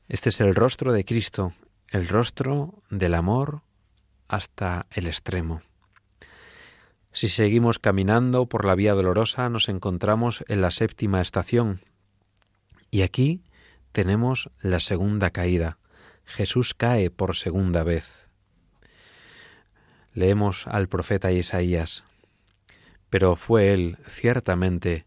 Este 0.09 0.31
es 0.31 0.41
el 0.41 0.55
rostro 0.55 0.93
de 0.93 1.05
Cristo, 1.05 1.53
el 1.91 2.09
rostro 2.09 2.83
del 2.91 3.15
amor 3.15 3.63
hasta 4.27 4.87
el 4.91 5.07
extremo. 5.07 5.63
Si 7.13 7.29
seguimos 7.29 7.79
caminando 7.79 8.47
por 8.47 8.65
la 8.65 8.75
vía 8.75 8.95
dolorosa, 8.95 9.49
nos 9.49 9.69
encontramos 9.69 10.45
en 10.49 10.61
la 10.61 10.71
séptima 10.71 11.21
estación. 11.21 11.81
Y 12.91 13.03
aquí 13.03 13.43
tenemos 13.93 14.51
la 14.61 14.81
segunda 14.81 15.31
caída. 15.31 15.79
Jesús 16.25 16.75
cae 16.75 17.11
por 17.11 17.37
segunda 17.37 17.83
vez 17.83 18.29
leemos 20.19 20.67
al 20.67 20.89
profeta 20.89 21.33
Isaías. 21.33 22.05
Pero 23.09 23.37
fue 23.37 23.73
él, 23.73 23.99
ciertamente, 24.07 25.07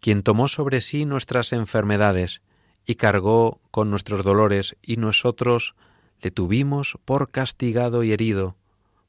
quien 0.00 0.22
tomó 0.22 0.48
sobre 0.48 0.80
sí 0.80 1.04
nuestras 1.04 1.52
enfermedades 1.52 2.42
y 2.86 2.94
cargó 2.94 3.60
con 3.70 3.90
nuestros 3.90 4.24
dolores, 4.24 4.76
y 4.82 4.96
nosotros 4.96 5.74
le 6.20 6.30
tuvimos 6.30 6.98
por 7.04 7.30
castigado 7.30 8.02
y 8.02 8.12
herido, 8.12 8.56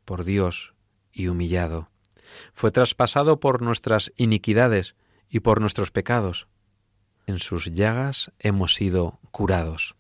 por 0.06 0.26
Dios 0.26 0.74
y 1.12 1.28
humillado. 1.28 1.90
Fue 2.52 2.72
traspasado 2.72 3.40
por 3.40 3.62
nuestras 3.62 4.12
iniquidades 4.16 4.96
y 5.30 5.40
por 5.40 5.62
nuestros 5.62 5.92
pecados. 5.92 6.48
En 7.28 7.40
sus 7.40 7.72
llagas 7.74 8.32
hemos 8.40 8.76
sido 8.76 9.20
curados. 9.32 9.96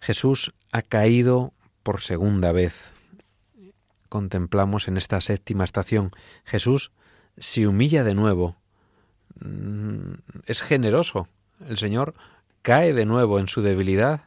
Jesús 0.00 0.52
ha 0.72 0.82
caído 0.82 1.52
por 1.82 2.00
segunda 2.00 2.52
vez 2.52 2.92
contemplamos 4.12 4.88
en 4.88 4.98
esta 4.98 5.22
séptima 5.22 5.64
estación. 5.64 6.10
Jesús 6.44 6.90
se 7.38 7.66
humilla 7.66 8.04
de 8.04 8.14
nuevo, 8.14 8.56
mm, 9.40 10.12
es 10.44 10.60
generoso. 10.60 11.28
El 11.66 11.78
Señor 11.78 12.12
cae 12.60 12.92
de 12.92 13.06
nuevo 13.06 13.38
en 13.38 13.48
su 13.48 13.62
debilidad 13.62 14.24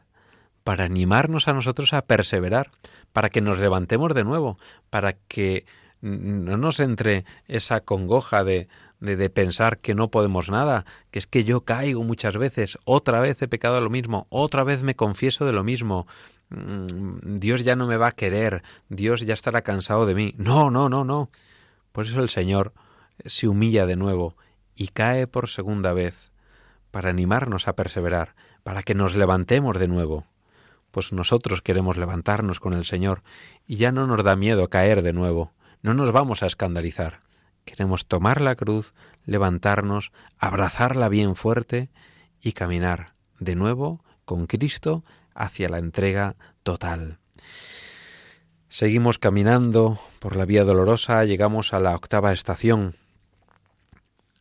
para 0.64 0.82
animarnos 0.82 1.46
a 1.46 1.52
nosotros 1.52 1.92
a 1.92 2.02
perseverar, 2.02 2.72
para 3.12 3.30
que 3.30 3.40
nos 3.40 3.60
levantemos 3.60 4.12
de 4.12 4.24
nuevo, 4.24 4.58
para 4.90 5.12
que 5.12 5.66
no 6.00 6.56
nos 6.56 6.80
entre 6.80 7.24
esa 7.46 7.80
congoja 7.82 8.42
de, 8.42 8.66
de, 9.00 9.30
pensar 9.30 9.78
que 9.78 9.94
no 9.94 10.10
podemos 10.10 10.50
nada, 10.50 10.84
que 11.10 11.18
es 11.18 11.26
que 11.26 11.44
yo 11.44 11.62
caigo 11.62 12.02
muchas 12.02 12.36
veces, 12.36 12.78
otra 12.84 13.20
vez 13.20 13.40
he 13.42 13.48
pecado 13.48 13.80
lo 13.80 13.90
mismo, 13.90 14.26
otra 14.30 14.64
vez 14.64 14.82
me 14.82 14.96
confieso 14.96 15.44
de 15.44 15.52
lo 15.52 15.64
mismo, 15.64 16.06
Mm, 16.48 17.36
Dios 17.36 17.64
ya 17.64 17.74
no 17.74 17.86
me 17.86 17.96
va 17.96 18.08
a 18.08 18.12
querer, 18.12 18.62
Dios 18.88 19.22
ya 19.22 19.34
estará 19.34 19.62
cansado 19.62 20.06
de 20.06 20.14
mí. 20.14 20.34
No, 20.36 20.70
no, 20.70 20.88
no, 20.88 21.04
no. 21.04 21.30
Por 21.92 22.06
eso 22.06 22.20
el 22.22 22.28
Señor 22.28 22.72
se 23.24 23.48
humilla 23.48 23.86
de 23.86 23.96
nuevo 23.96 24.36
y 24.74 24.88
cae 24.88 25.26
por 25.26 25.48
segunda 25.48 25.92
vez 25.92 26.32
para 26.90 27.10
animarnos 27.10 27.68
a 27.68 27.74
perseverar, 27.74 28.34
para 28.62 28.82
que 28.82 28.94
nos 28.94 29.16
levantemos 29.16 29.78
de 29.78 29.88
nuevo. 29.88 30.26
Pues 30.90 31.12
nosotros 31.12 31.62
queremos 31.62 31.96
levantarnos 31.96 32.60
con 32.60 32.72
el 32.72 32.84
Señor 32.84 33.22
y 33.66 33.76
ya 33.76 33.92
no 33.92 34.06
nos 34.06 34.22
da 34.22 34.36
miedo 34.36 34.68
caer 34.68 35.02
de 35.02 35.12
nuevo, 35.12 35.52
no 35.82 35.94
nos 35.94 36.12
vamos 36.12 36.42
a 36.42 36.46
escandalizar. 36.46 37.25
Queremos 37.66 38.06
tomar 38.06 38.40
la 38.40 38.54
cruz, 38.54 38.94
levantarnos, 39.24 40.12
abrazarla 40.38 41.10
bien 41.10 41.34
fuerte 41.34 41.90
y 42.40 42.52
caminar 42.52 43.12
de 43.40 43.56
nuevo 43.56 44.04
con 44.24 44.46
Cristo 44.46 45.04
hacia 45.34 45.68
la 45.68 45.78
entrega 45.78 46.36
total. 46.62 47.18
Seguimos 48.68 49.18
caminando 49.18 49.98
por 50.20 50.36
la 50.36 50.44
vía 50.44 50.64
dolorosa, 50.64 51.24
llegamos 51.24 51.74
a 51.74 51.80
la 51.80 51.94
octava 51.94 52.32
estación. 52.32 52.94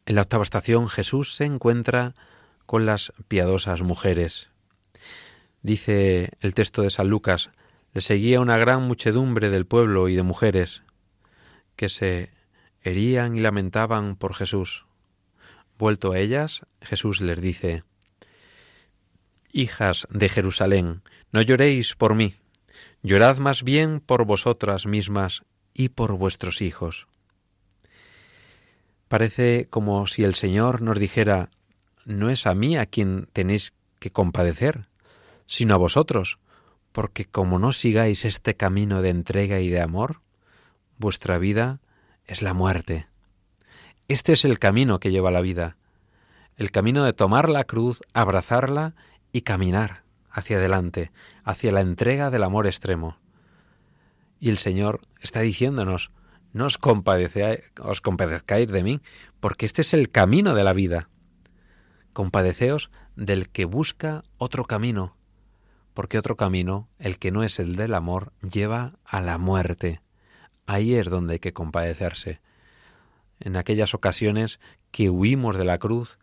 En 0.05 0.15
la 0.15 0.21
octava 0.21 0.43
estación 0.43 0.87
Jesús 0.87 1.35
se 1.35 1.45
encuentra 1.45 2.13
con 2.67 2.85
las 2.85 3.11
piadosas 3.27 3.81
mujeres. 3.81 4.49
Dice 5.63 6.29
el 6.41 6.53
texto 6.53 6.83
de 6.83 6.91
San 6.91 7.09
Lucas, 7.09 7.49
le 7.91 8.01
seguía 8.01 8.39
una 8.39 8.57
gran 8.57 8.83
muchedumbre 8.83 9.49
del 9.49 9.65
pueblo 9.65 10.09
y 10.09 10.15
de 10.15 10.23
mujeres 10.23 10.83
que 11.75 11.89
se 11.89 12.34
herían 12.85 13.35
y 13.35 13.41
lamentaban 13.41 14.15
por 14.15 14.33
Jesús. 14.33 14.85
Vuelto 15.77 16.13
a 16.13 16.19
ellas, 16.19 16.61
Jesús 16.81 17.19
les 17.19 17.41
dice, 17.41 17.83
Hijas 19.51 20.07
de 20.09 20.29
Jerusalén, 20.29 21.01
no 21.31 21.41
lloréis 21.41 21.95
por 21.95 22.15
mí, 22.15 22.35
llorad 23.03 23.37
más 23.37 23.63
bien 23.63 23.99
por 23.99 24.25
vosotras 24.25 24.85
mismas 24.85 25.43
y 25.73 25.89
por 25.89 26.13
vuestros 26.17 26.61
hijos. 26.61 27.07
Parece 29.07 29.67
como 29.69 30.07
si 30.07 30.23
el 30.23 30.35
Señor 30.35 30.81
nos 30.81 30.99
dijera, 30.99 31.49
no 32.05 32.29
es 32.29 32.47
a 32.47 32.55
mí 32.55 32.77
a 32.77 32.85
quien 32.85 33.27
tenéis 33.33 33.73
que 33.99 34.11
compadecer, 34.11 34.87
sino 35.47 35.73
a 35.73 35.77
vosotros, 35.77 36.39
porque 36.91 37.25
como 37.25 37.59
no 37.59 37.71
sigáis 37.71 38.25
este 38.25 38.55
camino 38.55 39.01
de 39.01 39.09
entrega 39.09 39.59
y 39.59 39.69
de 39.69 39.81
amor, 39.81 40.21
vuestra 40.97 41.37
vida 41.37 41.79
es 42.27 42.41
la 42.41 42.53
muerte. 42.53 43.07
Este 44.07 44.33
es 44.33 44.45
el 44.45 44.59
camino 44.59 44.99
que 44.99 45.11
lleva 45.11 45.31
la 45.31 45.41
vida, 45.41 45.77
el 46.57 46.71
camino 46.71 47.03
de 47.03 47.13
tomar 47.13 47.49
la 47.49 47.63
cruz, 47.63 48.01
abrazarla 48.13 48.95
y 49.31 49.41
caminar 49.41 50.03
hacia 50.29 50.57
adelante, 50.57 51.11
hacia 51.43 51.71
la 51.71 51.81
entrega 51.81 52.29
del 52.29 52.43
amor 52.43 52.67
extremo. 52.67 53.17
Y 54.39 54.49
el 54.49 54.57
Señor 54.57 55.01
está 55.21 55.41
diciéndonos, 55.41 56.11
no 56.53 56.65
os, 56.65 56.79
os 57.81 58.01
compadezcáis 58.01 58.67
de 58.67 58.83
mí, 58.83 59.01
porque 59.39 59.65
este 59.65 59.81
es 59.81 59.93
el 59.93 60.09
camino 60.09 60.55
de 60.55 60.63
la 60.63 60.73
vida. 60.73 61.09
Compadeceos 62.13 62.91
del 63.15 63.49
que 63.49 63.65
busca 63.65 64.23
otro 64.37 64.65
camino, 64.65 65.17
porque 65.93 66.17
otro 66.17 66.35
camino, 66.35 66.89
el 66.99 67.17
que 67.17 67.31
no 67.31 67.43
es 67.43 67.59
el 67.59 67.75
del 67.75 67.93
amor, 67.93 68.33
lleva 68.41 68.93
a 69.03 69.21
la 69.21 69.37
muerte. 69.37 70.01
Ahí 70.65 70.95
es 70.95 71.09
donde 71.09 71.33
hay 71.33 71.39
que 71.39 71.53
compadecerse. 71.53 72.39
En 73.39 73.55
aquellas 73.55 73.93
ocasiones 73.93 74.59
que 74.91 75.09
huimos 75.09 75.57
de 75.57 75.65
la 75.65 75.77
cruz, 75.77 76.17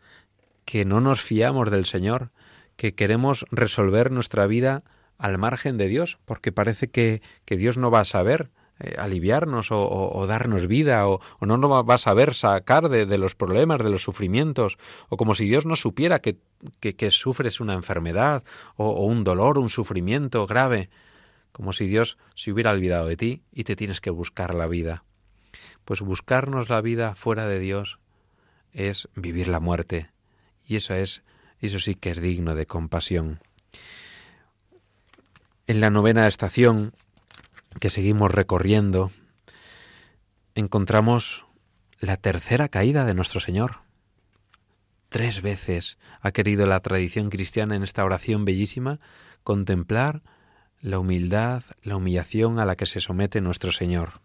que 0.65 0.85
no 0.85 1.01
nos 1.01 1.21
fiamos 1.21 1.71
del 1.71 1.85
Señor, 1.85 2.31
que 2.75 2.95
queremos 2.95 3.45
resolver 3.51 4.11
nuestra 4.11 4.47
vida 4.47 4.83
al 5.17 5.37
margen 5.37 5.77
de 5.77 5.87
Dios, 5.87 6.17
porque 6.25 6.51
parece 6.51 6.89
que, 6.89 7.21
que 7.45 7.55
Dios 7.55 7.77
no 7.77 7.91
va 7.91 8.01
a 8.01 8.05
saber 8.05 8.49
eh, 8.79 8.95
aliviarnos 8.97 9.67
o, 9.69 10.25
darnos 10.27 10.65
vida, 10.67 11.07
o, 11.07 11.21
no 11.41 11.57
nos 11.57 11.71
va 11.87 11.93
a 11.93 11.97
saber 11.99 12.33
sacar 12.33 12.89
de, 12.89 13.17
los 13.17 13.35
problemas, 13.35 13.77
de 13.77 13.91
los 13.91 14.03
sufrimientos, 14.03 14.77
o 15.09 15.17
como 15.17 15.35
si 15.35 15.45
Dios 15.45 15.65
no 15.65 15.75
supiera 15.75 16.19
que, 16.19 16.39
que, 16.79 17.11
sufres 17.11 17.59
una 17.59 17.75
enfermedad, 17.75 18.43
o 18.75 19.05
un 19.05 19.23
dolor, 19.23 19.59
un 19.59 19.69
sufrimiento 19.69 20.47
grave, 20.47 20.89
como 21.53 21.71
si 21.71 21.87
Dios 21.87 22.17
se 22.35 22.51
hubiera 22.51 22.71
olvidado 22.71 23.07
de 23.07 23.15
ti 23.15 23.43
y 23.53 23.63
te 23.63 23.77
tienes 23.77 24.01
que 24.01 24.09
buscar 24.09 24.53
la 24.53 24.67
vida. 24.67 25.05
Pues 25.85 26.01
buscarnos 26.01 26.67
la 26.67 26.81
vida 26.81 27.15
fuera 27.15 27.47
de 27.47 27.59
Dios 27.59 27.99
es 28.73 29.07
vivir 29.15 29.47
la 29.47 29.61
muerte, 29.61 30.09
y 30.67 30.75
eso 30.75 30.95
es 30.95 31.23
eso 31.59 31.79
sí 31.79 31.95
que 31.95 32.09
es 32.09 32.19
digno 32.19 32.55
de 32.55 32.65
compasión. 32.65 33.39
En 35.65 35.79
la 35.79 35.89
novena 35.89 36.27
estación 36.27 36.93
que 37.79 37.89
seguimos 37.89 38.31
recorriendo, 38.31 39.11
encontramos 40.55 41.45
la 41.99 42.17
tercera 42.17 42.67
caída 42.67 43.05
de 43.05 43.13
nuestro 43.13 43.39
Señor. 43.39 43.77
Tres 45.07 45.41
veces 45.41 45.97
ha 46.19 46.31
querido 46.31 46.65
la 46.65 46.81
tradición 46.81 47.29
cristiana 47.29 47.75
en 47.75 47.83
esta 47.83 48.03
oración 48.03 48.43
bellísima 48.43 48.99
contemplar 49.43 50.21
la 50.83 50.99
humildad, 50.99 51.63
la 51.81 51.95
humillación 51.95 52.59
a 52.59 52.65
la 52.65 52.75
que 52.75 52.85
se 52.85 52.99
somete 52.99 53.39
nuestro 53.39 53.71
Señor. 53.71 54.19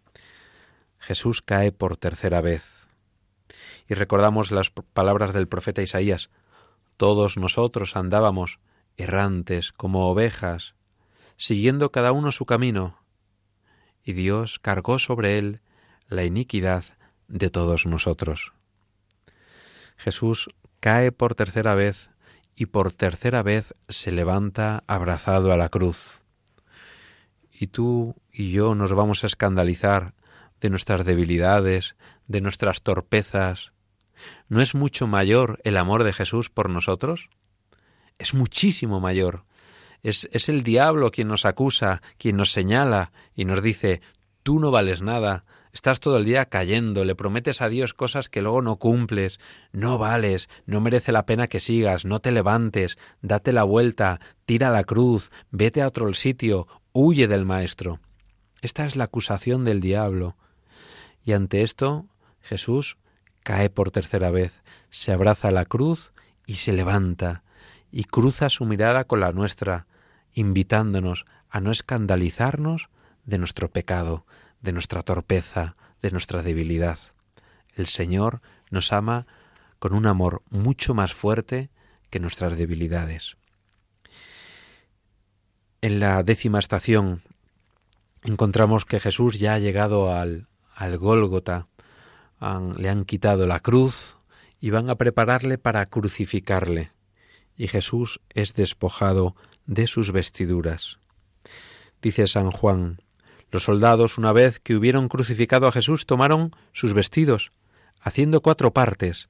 Jesús 0.99 1.41
cae 1.41 1.71
por 1.71 1.97
tercera 1.97 2.41
vez. 2.41 2.89
Y 3.89 3.95
recordamos 3.95 4.51
las 4.51 4.71
palabras 4.71 5.33
del 5.33 5.47
profeta 5.47 5.83
Isaías, 5.83 6.31
todos 6.97 7.37
nosotros 7.37 7.95
andábamos 7.95 8.59
errantes 8.97 9.71
como 9.71 10.11
ovejas, 10.11 10.75
siguiendo 11.37 11.93
cada 11.93 12.11
uno 12.11 12.33
su 12.33 12.45
camino, 12.45 12.99
y 14.03 14.15
Dios 14.15 14.59
cargó 14.59 14.99
sobre 14.99 15.39
él 15.39 15.61
la 16.09 16.25
iniquidad 16.25 16.83
de 17.29 17.51
todos 17.51 17.87
nosotros. 17.87 18.53
Jesús 19.97 20.51
cae 20.81 21.13
por 21.13 21.37
tercera 21.37 21.77
vez 21.77 22.11
y 22.57 22.67
por 22.67 22.93
tercera 22.93 23.45
vez 23.45 23.77
se 23.89 24.11
levanta 24.11 24.83
abrazado 24.89 25.53
a 25.53 25.57
la 25.57 25.69
cruz. 25.69 26.21
Y 27.59 27.69
tú 27.69 28.15
y 28.33 28.53
yo 28.53 28.75
nos 28.75 28.93
vamos 28.93 29.25
a 29.25 29.27
escandalizar 29.27 30.15
de 30.61 30.71
nuestras 30.71 31.05
debilidades, 31.05 31.97
de 32.27 32.41
nuestras 32.41 32.83
torpezas, 32.83 33.73
¿No 34.49 34.61
es 34.61 34.75
mucho 34.75 35.07
mayor 35.07 35.61
el 35.65 35.77
amor 35.77 36.05
de 36.05 36.13
Jesús 36.13 36.51
por 36.51 36.71
nosotros? 36.71 37.29
Es 38.19 38.35
muchísimo 38.35 39.01
mayor. 39.01 39.45
Es, 40.03 40.29
es 40.33 40.49
el 40.49 40.63
diablo 40.63 41.11
quien 41.11 41.29
nos 41.29 41.45
acusa, 41.45 42.03
quien 42.19 42.37
nos 42.37 42.53
señala 42.53 43.13
y 43.35 43.45
nos 43.45 43.63
dice, 43.63 44.01
tú 44.43 44.61
no 44.61 44.71
vales 44.71 45.03
nada, 45.03 45.45
estás 45.73 46.01
todo 46.01 46.17
el 46.17 46.25
día 46.25 46.47
cayendo, 46.47 47.05
le 47.05 47.15
prometes 47.15 47.61
a 47.61 47.69
Dios 47.69 47.95
cosas 47.95 48.29
que 48.29 48.43
luego 48.43 48.63
no 48.63 48.77
cumples, 48.77 49.41
no 49.73 49.99
vales, 49.99 50.49
no 50.67 50.81
merece 50.81 51.13
la 51.13 51.27
pena 51.27 51.49
que 51.49 51.61
sigas, 51.61 52.05
no 52.05 52.21
te 52.21 52.33
levantes, 52.33 52.97
date 53.23 53.53
la 53.53 53.65
vuelta, 53.65 54.21
tira 54.47 54.71
la 54.71 54.85
cruz, 54.85 55.31
vete 55.51 55.83
a 55.83 55.89
otro 55.89 56.13
sitio, 56.15 56.69
huye 57.01 57.29
del 57.29 57.45
Maestro. 57.45 58.01
Esta 58.61 58.85
es 58.85 58.97
la 58.97 59.05
acusación 59.05 59.65
del 59.65 59.81
diablo. 59.81 60.37
Y 61.25 61.33
ante 61.33 61.63
esto, 61.63 62.07
Jesús 62.41 62.97
cae 63.45 63.71
por 63.71 63.93
tercera 63.93 64.33
vez, 64.33 64.65
se 64.91 65.13
abraza 65.13 65.49
a 65.49 65.53
la 65.53 65.65
cruz 65.65 66.13
y 66.45 66.55
se 66.55 66.73
levanta, 66.73 67.45
y 67.93 68.03
cruza 68.03 68.51
su 68.51 68.65
mirada 68.65 69.05
con 69.05 69.21
la 69.21 69.31
nuestra, 69.31 69.87
invitándonos 70.35 71.25
a 71.49 71.61
no 71.61 71.71
escandalizarnos 71.71 72.89
de 73.25 73.39
nuestro 73.39 73.71
pecado, 73.71 74.27
de 74.61 74.73
nuestra 74.73 75.03
torpeza, 75.03 75.77
de 76.03 76.11
nuestra 76.11 76.43
debilidad. 76.43 76.99
El 77.75 77.87
Señor 77.87 78.43
nos 78.71 78.93
ama 78.93 79.27
con 79.79 79.95
un 79.95 80.07
amor 80.07 80.43
mucho 80.51 80.95
más 80.95 81.15
fuerte 81.15 81.71
que 82.11 82.19
nuestras 82.19 82.59
debilidades. 82.59 83.38
En 85.81 86.01
la 86.01 86.25
décima 86.25 86.59
estación 86.59 87.23
encontramos 88.25 88.85
que 88.85 88.99
Jesús 88.99 89.39
ya 89.39 89.55
ha 89.55 89.59
llegado 89.61 90.13
al, 90.13 90.49
al 90.75 90.99
Gólgota, 90.99 91.69
le 92.77 92.89
han 92.89 93.05
quitado 93.05 93.47
la 93.47 93.61
cruz 93.61 94.17
y 94.61 94.71
van 94.71 94.91
a 94.91 94.97
prepararle 94.97 95.57
para 95.57 95.87
crucificarle. 95.87 96.91
Y 97.57 97.69
Jesús 97.69 98.21
es 98.31 98.55
despojado 98.55 99.37
de 99.67 99.87
sus 99.87 100.11
vestiduras. 100.11 100.99
Dice 102.03 102.27
San 102.27 102.51
Juan, 102.51 103.01
los 103.53 103.63
soldados, 103.63 104.19
una 104.19 104.33
vez 104.33 104.59
que 104.59 104.75
hubieron 104.75 105.09
crucificado 105.09 105.69
a 105.69 105.73
Jesús, 105.73 106.07
tomaron 106.07 106.57
sus 106.73 106.93
vestidos, 106.93 107.53
haciendo 108.01 108.41
cuatro 108.41 108.73
partes, 108.73 109.29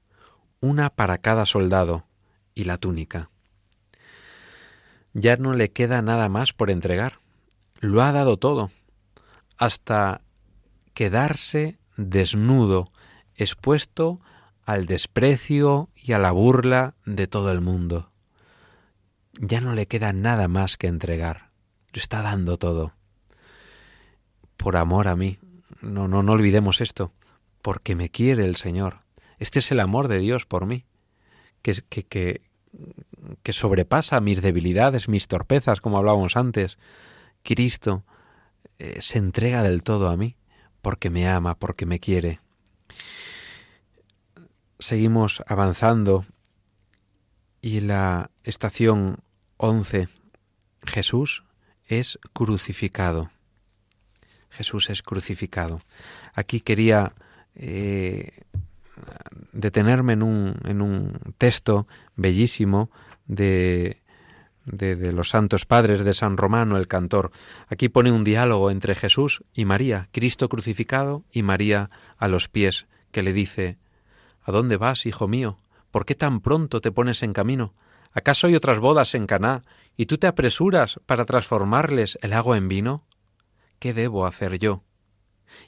una 0.60 0.88
para 0.88 1.18
cada 1.18 1.44
soldado, 1.44 2.06
y 2.54 2.64
la 2.64 2.78
túnica. 2.78 3.30
Ya 5.20 5.36
no 5.36 5.52
le 5.52 5.72
queda 5.72 6.00
nada 6.00 6.28
más 6.28 6.52
por 6.52 6.70
entregar. 6.70 7.18
Lo 7.80 8.02
ha 8.02 8.12
dado 8.12 8.36
todo, 8.36 8.70
hasta 9.56 10.20
quedarse 10.94 11.78
desnudo 11.96 12.92
expuesto 13.34 14.20
al 14.64 14.86
desprecio 14.86 15.90
y 15.96 16.12
a 16.12 16.20
la 16.20 16.30
burla 16.30 16.94
de 17.04 17.26
todo 17.26 17.50
el 17.50 17.60
mundo. 17.60 18.12
Ya 19.40 19.60
no 19.60 19.74
le 19.74 19.86
queda 19.86 20.12
nada 20.12 20.46
más 20.46 20.76
que 20.76 20.86
entregar. 20.86 21.50
Lo 21.92 21.98
está 21.98 22.22
dando 22.22 22.56
todo. 22.56 22.94
Por 24.56 24.76
amor 24.76 25.08
a 25.08 25.16
mí. 25.16 25.38
No, 25.80 26.06
no, 26.06 26.22
no 26.22 26.32
olvidemos 26.32 26.80
esto. 26.80 27.12
Porque 27.60 27.96
me 27.96 28.10
quiere 28.10 28.44
el 28.44 28.54
Señor. 28.54 29.00
Este 29.38 29.58
es 29.58 29.72
el 29.72 29.80
amor 29.80 30.06
de 30.06 30.18
Dios 30.18 30.46
por 30.46 30.66
mí. 30.66 30.84
Que, 31.62 31.74
que, 31.88 32.04
que, 32.04 32.42
que 33.42 33.52
sobrepasa 33.52 34.20
mis 34.20 34.42
debilidades, 34.42 35.08
mis 35.08 35.28
torpezas, 35.28 35.80
como 35.80 35.98
hablábamos 35.98 36.36
antes. 36.36 36.78
Cristo 37.42 38.04
eh, 38.78 38.98
se 39.00 39.18
entrega 39.18 39.62
del 39.62 39.82
todo 39.82 40.08
a 40.08 40.16
mí 40.16 40.36
porque 40.82 41.10
me 41.10 41.28
ama, 41.28 41.58
porque 41.58 41.86
me 41.86 42.00
quiere 42.00 42.40
seguimos 44.78 45.42
avanzando 45.46 46.24
y 47.60 47.80
la 47.80 48.30
estación 48.44 49.18
11, 49.56 50.08
Jesús 50.84 51.44
es 51.84 52.18
crucificado. 52.32 53.30
Jesús 54.50 54.90
es 54.90 55.02
crucificado. 55.02 55.82
Aquí 56.34 56.60
quería 56.60 57.14
eh, 57.54 58.44
detenerme 59.52 60.14
en 60.14 60.22
un, 60.22 60.54
en 60.64 60.82
un 60.82 61.18
texto 61.38 61.86
bellísimo 62.16 62.90
de, 63.26 64.02
de, 64.64 64.96
de, 64.96 65.12
los 65.12 65.30
santos 65.30 65.66
padres 65.66 66.04
de 66.04 66.14
San 66.14 66.36
Romano, 66.36 66.76
el 66.76 66.88
cantor. 66.88 67.30
Aquí 67.68 67.88
pone 67.88 68.12
un 68.12 68.24
diálogo 68.24 68.70
entre 68.70 68.94
Jesús 68.94 69.42
y 69.52 69.64
María, 69.64 70.08
Cristo 70.12 70.48
crucificado 70.48 71.24
y 71.32 71.42
María 71.42 71.90
a 72.16 72.28
los 72.28 72.48
pies, 72.48 72.86
que 73.10 73.22
le 73.22 73.32
dice, 73.32 73.78
¿A 74.48 74.50
dónde 74.50 74.78
vas, 74.78 75.04
hijo 75.04 75.28
mío? 75.28 75.58
¿Por 75.90 76.06
qué 76.06 76.14
tan 76.14 76.40
pronto 76.40 76.80
te 76.80 76.90
pones 76.90 77.22
en 77.22 77.34
camino? 77.34 77.74
¿Acaso 78.12 78.46
hay 78.46 78.54
otras 78.54 78.80
bodas 78.80 79.14
en 79.14 79.26
Caná 79.26 79.62
y 79.94 80.06
tú 80.06 80.16
te 80.16 80.26
apresuras 80.26 80.98
para 81.04 81.26
transformarles 81.26 82.18
el 82.22 82.32
agua 82.32 82.56
en 82.56 82.66
vino? 82.66 83.04
¿Qué 83.78 83.92
debo 83.92 84.26
hacer 84.26 84.58
yo? 84.58 84.84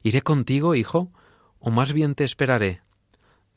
¿Iré 0.03 0.23
contigo, 0.23 0.75
hijo? 0.75 1.13
¿O 1.59 1.71
más 1.71 1.93
bien 1.93 2.15
te 2.15 2.25
esperaré? 2.25 2.81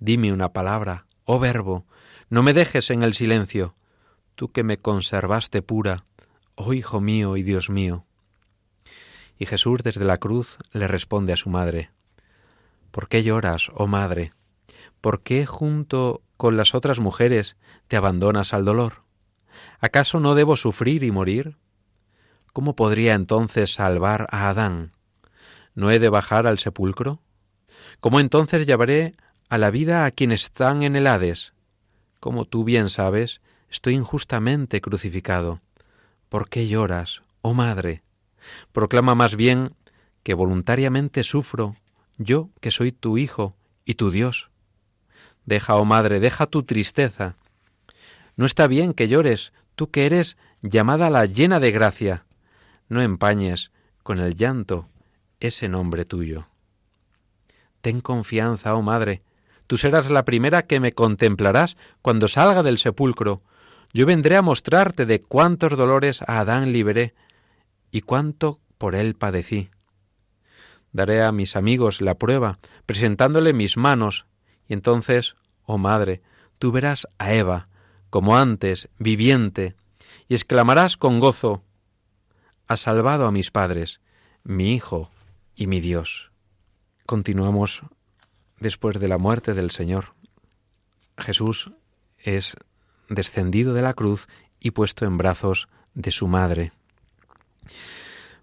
Dime 0.04 0.34
una 0.34 0.52
palabra, 0.52 1.06
oh 1.24 1.40
verbo, 1.40 1.86
no 2.28 2.44
me 2.44 2.52
dejes 2.52 2.90
en 2.90 3.04
el 3.04 3.14
silencio, 3.14 3.74
tú 4.36 4.52
que 4.52 4.62
me 4.62 4.78
conservaste 4.78 5.62
pura, 5.62 6.04
oh 6.56 6.74
hijo 6.74 7.00
mío 7.00 7.38
y 7.38 7.44
Dios 7.44 7.70
mío. 7.70 8.06
Y 9.40 9.46
Jesús 9.46 9.82
desde 9.82 10.04
la 10.04 10.18
cruz 10.18 10.58
le 10.74 10.90
responde 10.90 11.32
a 11.32 11.38
su 11.38 11.50
madre, 11.50 11.92
¿Por 12.92 13.08
qué 13.08 13.24
lloras, 13.24 13.72
oh 13.76 13.88
madre? 13.88 14.34
¿por 15.00 15.24
qué 15.24 15.46
junto 15.46 16.22
con 16.36 16.58
las 16.58 16.76
otras 16.76 17.00
mujeres 17.00 17.56
te 17.88 17.96
abandonas 17.96 18.54
al 18.54 18.66
dolor? 18.66 19.04
¿Acaso 19.80 20.20
no 20.20 20.36
debo 20.36 20.58
sufrir 20.58 21.06
y 21.06 21.12
morir? 21.12 21.56
¿Cómo 22.52 22.76
podría 22.76 23.14
entonces 23.14 23.74
salvar 23.74 24.28
a 24.32 24.50
Adán? 24.50 24.92
¿No 25.76 25.92
he 25.92 26.00
de 26.00 26.10
bajar 26.10 26.46
al 26.46 26.60
sepulcro? 26.60 27.22
¿Cómo 28.02 28.20
entonces 28.20 28.68
llevaré 28.68 29.16
a 29.54 29.60
la 29.60 29.70
vida 29.70 30.06
a 30.06 30.10
quienes 30.10 30.46
están 30.46 30.82
en 30.82 30.96
el 30.96 31.06
Hades? 31.06 31.54
Como 32.20 32.46
tú 32.46 32.64
bien 32.64 32.90
sabes, 32.90 33.40
estoy 33.70 33.94
injustamente 33.94 34.82
crucificado. 34.82 35.62
¿Por 36.28 36.50
qué 36.50 36.68
lloras, 36.68 37.22
oh 37.44 37.54
madre? 37.54 38.02
Proclama 38.72 39.14
más 39.14 39.36
bien 39.36 39.76
que 40.24 40.34
voluntariamente 40.34 41.22
sufro, 41.22 41.76
yo 42.18 42.50
que 42.62 42.72
soy 42.72 42.92
tu 42.92 43.20
hijo 43.20 43.56
y 43.86 43.94
tu 43.94 44.10
Dios. 44.10 44.50
Deja, 45.46 45.76
oh 45.76 45.86
madre, 45.86 46.20
deja 46.20 46.48
tu 46.48 46.64
tristeza. 46.64 47.36
No 48.36 48.48
está 48.48 48.66
bien 48.66 48.92
que 48.96 49.08
llores, 49.08 49.54
tú 49.76 49.92
que 49.92 50.08
eres 50.08 50.36
llamada 50.64 51.12
la 51.12 51.28
llena 51.28 51.60
de 51.60 51.72
gracia. 51.72 52.26
No 52.90 53.04
empañes 53.04 53.70
con 54.02 54.20
el 54.20 54.36
llanto 54.36 54.90
ese 55.40 55.70
nombre 55.70 56.06
tuyo. 56.06 56.48
Ten 57.82 58.02
confianza, 58.02 58.74
oh 58.74 58.82
madre, 58.82 59.22
tú 59.68 59.78
serás 59.78 60.10
la 60.10 60.26
primera 60.26 60.64
que 60.64 60.80
me 60.80 60.92
contemplarás 60.92 61.78
cuando 62.02 62.28
salga 62.28 62.64
del 62.64 62.78
sepulcro. 62.78 63.42
Yo 63.94 64.06
vendré 64.06 64.38
a 64.38 64.42
mostrarte 64.42 65.06
de 65.06 65.22
cuántos 65.22 65.78
dolores 65.78 66.22
a 66.24 66.40
Adán 66.40 66.74
liberé 66.74 67.14
y 67.92 68.02
cuánto 68.02 68.60
por 68.78 68.96
él 68.96 69.16
padecí. 69.16 69.70
Daré 70.92 71.24
a 71.24 71.32
mis 71.32 71.56
amigos 71.56 72.02
la 72.02 72.16
prueba, 72.16 72.60
presentándole 72.86 73.54
mis 73.54 73.78
manos, 73.78 74.26
y 74.68 74.74
entonces, 74.74 75.36
oh 75.64 75.78
madre, 75.78 76.22
tú 76.60 76.72
verás 76.72 77.08
a 77.18 77.34
Eva, 77.34 77.68
como 78.10 78.38
antes, 78.38 78.90
viviente, 79.00 79.76
y 80.28 80.36
exclamarás 80.36 80.98
con 80.98 81.20
gozo, 81.20 81.64
ha 82.68 82.78
salvado 82.78 83.26
a 83.28 83.32
mis 83.32 83.52
padres, 83.52 84.02
mi 84.44 84.74
Hijo 84.74 85.10
y 85.56 85.68
mi 85.68 85.80
Dios. 85.80 86.32
Continuamos 87.06 87.84
después 88.64 89.00
de 89.00 89.08
la 89.08 89.20
muerte 89.20 89.54
del 89.54 89.70
Señor. 89.70 90.16
Jesús 91.18 91.72
es 92.18 92.56
descendido 93.10 93.74
de 93.74 93.84
la 93.84 93.94
cruz 93.94 94.28
y 94.60 94.72
puesto 94.72 95.06
en 95.06 95.18
brazos 95.18 95.68
de 95.94 96.10
su 96.10 96.28
madre. 96.28 96.72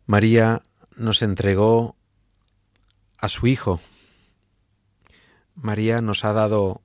María 0.07 0.62
nos 0.95 1.23
entregó 1.23 1.97
a 3.18 3.29
su 3.29 3.47
Hijo. 3.47 3.81
María 5.55 6.01
nos 6.01 6.25
ha 6.25 6.33
dado 6.33 6.83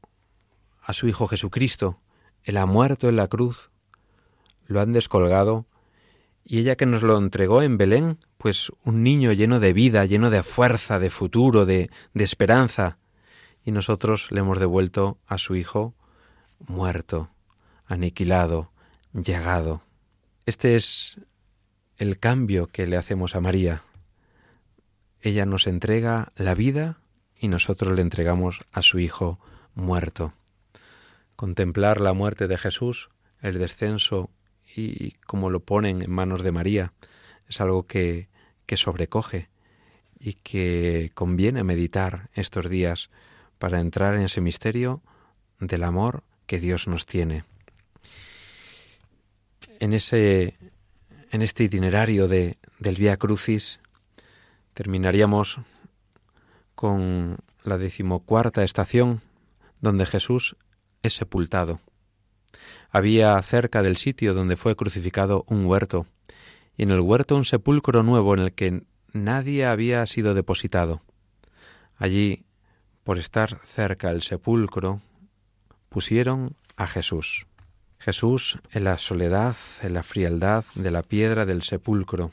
a 0.82 0.94
su 0.94 1.08
Hijo 1.08 1.28
Jesucristo. 1.28 2.00
Él 2.44 2.58
ha 2.58 2.66
muerto 2.66 3.10
en 3.10 3.18
la 3.18 3.28
cruz, 3.28 3.70
lo 4.66 4.80
han 4.80 4.94
descolgado, 4.94 5.66
y 6.46 6.60
ella 6.60 6.76
que 6.76 6.86
nos 6.86 7.04
lo 7.04 7.18
entregó 7.18 7.62
en 7.64 7.78
Belén, 7.78 8.18
pues 8.38 8.72
un 8.84 9.04
niño 9.04 9.34
lleno 9.34 9.60
de 9.60 9.74
vida, 9.74 10.06
lleno 10.06 10.30
de 10.30 10.44
fuerza, 10.44 11.00
de 11.00 11.10
futuro, 11.10 11.66
de, 11.66 11.90
de 12.14 12.24
esperanza, 12.24 13.00
y 13.66 13.72
nosotros 13.72 14.32
le 14.32 14.42
hemos 14.42 14.60
devuelto 14.60 15.18
a 15.26 15.40
su 15.40 15.56
Hijo 15.56 15.96
muerto, 16.60 17.32
aniquilado, 17.88 18.72
llagado. 19.12 19.82
Este 20.46 20.76
es 20.76 21.18
el 21.98 22.20
cambio 22.20 22.68
que 22.68 22.86
le 22.86 22.96
hacemos 22.96 23.36
a 23.36 23.42
María. 23.42 23.82
Ella 25.20 25.48
nos 25.48 25.66
entrega 25.66 26.32
la 26.36 26.54
vida 26.54 27.00
y 27.38 27.48
nosotros 27.48 27.94
le 27.94 28.04
entregamos 28.04 28.60
a 28.72 28.84
su 28.84 29.00
Hijo 29.00 29.40
muerto. 29.74 30.34
Contemplar 31.36 32.00
la 32.00 32.14
muerte 32.14 32.48
de 32.48 32.58
Jesús, 32.58 33.10
el 33.42 33.58
descenso 33.58 34.30
y 34.76 35.12
como 35.26 35.50
lo 35.50 35.62
ponen 35.62 36.04
en 36.04 36.12
manos 36.12 36.44
de 36.44 36.52
María, 36.52 36.94
es 37.48 37.60
algo 37.62 37.88
que, 37.88 38.30
que 38.68 38.78
sobrecoge 38.78 39.50
y 40.20 40.34
que 40.34 41.12
conviene 41.16 41.64
meditar 41.64 42.30
estos 42.34 42.70
días 42.70 43.10
para 43.60 43.80
entrar 43.80 44.16
en 44.16 44.24
ese 44.24 44.42
misterio 44.42 45.02
del 45.60 45.84
amor 45.84 46.24
que 46.46 46.60
Dios 46.60 46.88
nos 46.88 47.06
tiene. 47.06 47.44
En 49.80 49.94
ese 49.94 50.58
en 51.32 51.42
este 51.42 51.66
itinerario 51.66 52.30
de, 52.30 52.58
del 52.80 52.96
Vía 52.96 53.18
Crucis 53.18 53.82
terminaríamos 54.74 55.60
con 56.76 57.38
la 57.64 57.78
decimocuarta 57.78 58.64
estación 58.64 59.22
donde 59.82 60.06
Jesús 60.06 60.56
es 61.04 61.14
sepultado. 61.14 61.82
Había 62.90 63.42
cerca 63.42 63.82
del 63.82 63.98
sitio 63.98 64.34
donde 64.34 64.56
fue 64.56 64.78
crucificado 64.78 65.44
un 65.48 65.66
huerto, 65.66 66.08
y 66.78 66.84
en 66.84 66.92
el 66.92 67.02
huerto 67.02 67.36
un 67.36 67.44
sepulcro 67.44 68.02
nuevo 68.02 68.34
en 68.34 68.40
el 68.40 68.54
que 68.54 68.84
nadie 69.12 69.66
había 69.66 70.06
sido 70.06 70.34
depositado. 70.34 71.02
Allí, 71.98 72.45
por 73.06 73.20
estar 73.20 73.60
cerca 73.62 74.10
el 74.10 74.24
sepulcro, 74.24 75.00
pusieron 75.90 76.56
a 76.76 76.88
Jesús. 76.88 77.46
Jesús 78.00 78.58
en 78.72 78.84
la 78.84 78.98
soledad, 78.98 79.56
en 79.84 79.94
la 79.94 80.02
frialdad 80.02 80.66
de 80.74 80.90
la 80.90 81.04
piedra 81.04 81.46
del 81.46 81.62
sepulcro, 81.62 82.32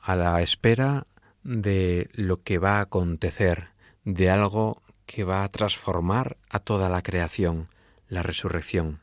a 0.00 0.14
la 0.14 0.40
espera 0.40 1.08
de 1.42 2.08
lo 2.12 2.42
que 2.42 2.58
va 2.58 2.78
a 2.78 2.82
acontecer, 2.82 3.70
de 4.04 4.30
algo 4.30 4.82
que 5.04 5.24
va 5.24 5.42
a 5.42 5.48
transformar 5.48 6.36
a 6.48 6.60
toda 6.60 6.88
la 6.88 7.02
creación, 7.02 7.66
la 8.08 8.22
resurrección. 8.22 9.00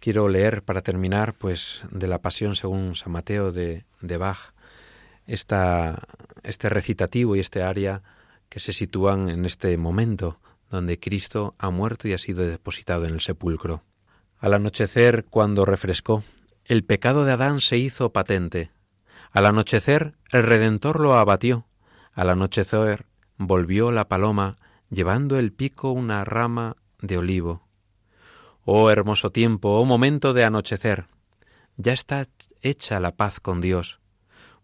Quiero 0.00 0.28
leer 0.28 0.62
para 0.62 0.80
terminar, 0.80 1.34
pues, 1.34 1.82
de 1.90 2.06
la 2.06 2.22
Pasión 2.22 2.56
según 2.56 2.96
San 2.96 3.12
Mateo 3.12 3.52
de, 3.52 3.84
de 4.00 4.16
Bach, 4.16 4.54
este 5.26 6.70
recitativo 6.70 7.36
y 7.36 7.40
este 7.40 7.62
área 7.62 8.02
que 8.48 8.60
se 8.60 8.72
sitúan 8.72 9.28
en 9.28 9.44
este 9.44 9.76
momento 9.76 10.38
donde 10.70 10.98
Cristo 10.98 11.54
ha 11.58 11.70
muerto 11.70 12.08
y 12.08 12.12
ha 12.12 12.18
sido 12.18 12.46
depositado 12.46 13.04
en 13.06 13.14
el 13.14 13.20
sepulcro. 13.20 13.82
Al 14.38 14.54
anochecer, 14.54 15.24
cuando 15.24 15.64
refrescó, 15.64 16.22
el 16.64 16.84
pecado 16.84 17.24
de 17.24 17.32
Adán 17.32 17.60
se 17.60 17.78
hizo 17.78 18.12
patente. 18.12 18.70
Al 19.30 19.46
anochecer, 19.46 20.14
el 20.30 20.42
Redentor 20.42 21.00
lo 21.00 21.14
abatió. 21.14 21.66
Al 22.12 22.30
anochecer, 22.30 23.06
volvió 23.38 23.92
la 23.92 24.08
paloma, 24.08 24.56
llevando 24.90 25.38
el 25.38 25.52
pico 25.52 25.92
una 25.92 26.24
rama 26.24 26.76
de 27.00 27.18
olivo. 27.18 27.66
Oh 28.64 28.90
hermoso 28.90 29.30
tiempo, 29.30 29.78
oh 29.78 29.84
momento 29.84 30.32
de 30.32 30.44
anochecer. 30.44 31.06
Ya 31.76 31.92
está 31.92 32.26
hecha 32.62 32.98
la 33.00 33.12
paz 33.12 33.38
con 33.38 33.60
Dios, 33.60 34.00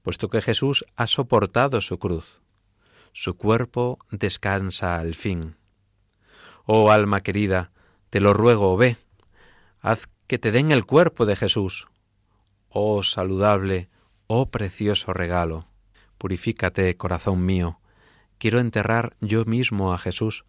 puesto 0.03 0.29
que 0.29 0.43
Jesús 0.43 0.85
ha 0.97 1.07
soportado 1.07 1.81
su 1.81 1.99
cruz. 1.99 2.42
Su 3.13 3.37
cuerpo 3.37 3.99
descansa 4.11 4.99
al 4.99 5.15
fin. 5.15 5.57
Oh 6.65 6.91
alma 6.91 7.23
querida, 7.23 7.73
te 8.11 8.21
lo 8.21 8.33
ruego, 8.33 8.77
ve, 8.77 8.97
haz 9.81 10.09
que 10.27 10.39
te 10.39 10.51
den 10.51 10.71
el 10.71 10.87
cuerpo 10.87 11.27
de 11.27 11.37
Jesús. 11.37 11.89
Oh 12.69 13.03
saludable, 13.03 13.91
oh 14.27 14.51
precioso 14.51 15.13
regalo. 15.13 15.69
Purifícate, 16.17 16.97
corazón 16.97 17.45
mío. 17.45 17.81
Quiero 18.39 18.61
enterrar 18.61 19.15
yo 19.21 19.45
mismo 19.45 19.93
a 19.93 19.99
Jesús, 19.99 20.45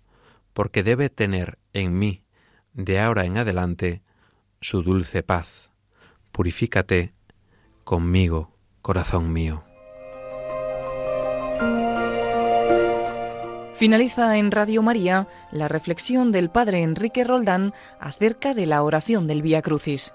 porque 0.54 0.84
debe 0.84 1.10
tener 1.10 1.60
en 1.74 1.98
mí, 1.98 2.24
de 2.74 3.00
ahora 3.00 3.26
en 3.26 3.38
adelante, 3.38 4.04
su 4.62 4.84
dulce 4.84 5.22
paz. 5.22 5.72
Purifícate 6.32 7.14
conmigo, 7.84 8.56
corazón 8.82 9.34
mío. 9.34 9.64
Finaliza 13.76 14.38
en 14.38 14.52
Radio 14.52 14.84
María 14.84 15.28
la 15.52 15.68
reflexión 15.68 16.32
del 16.32 16.50
Padre 16.50 16.84
Enrique 16.84 17.24
Roldán 17.24 17.74
acerca 18.00 18.54
de 18.54 18.68
la 18.68 18.84
oración 18.84 19.26
del 19.26 19.42
Vía 19.42 19.62
Crucis. 19.62 20.14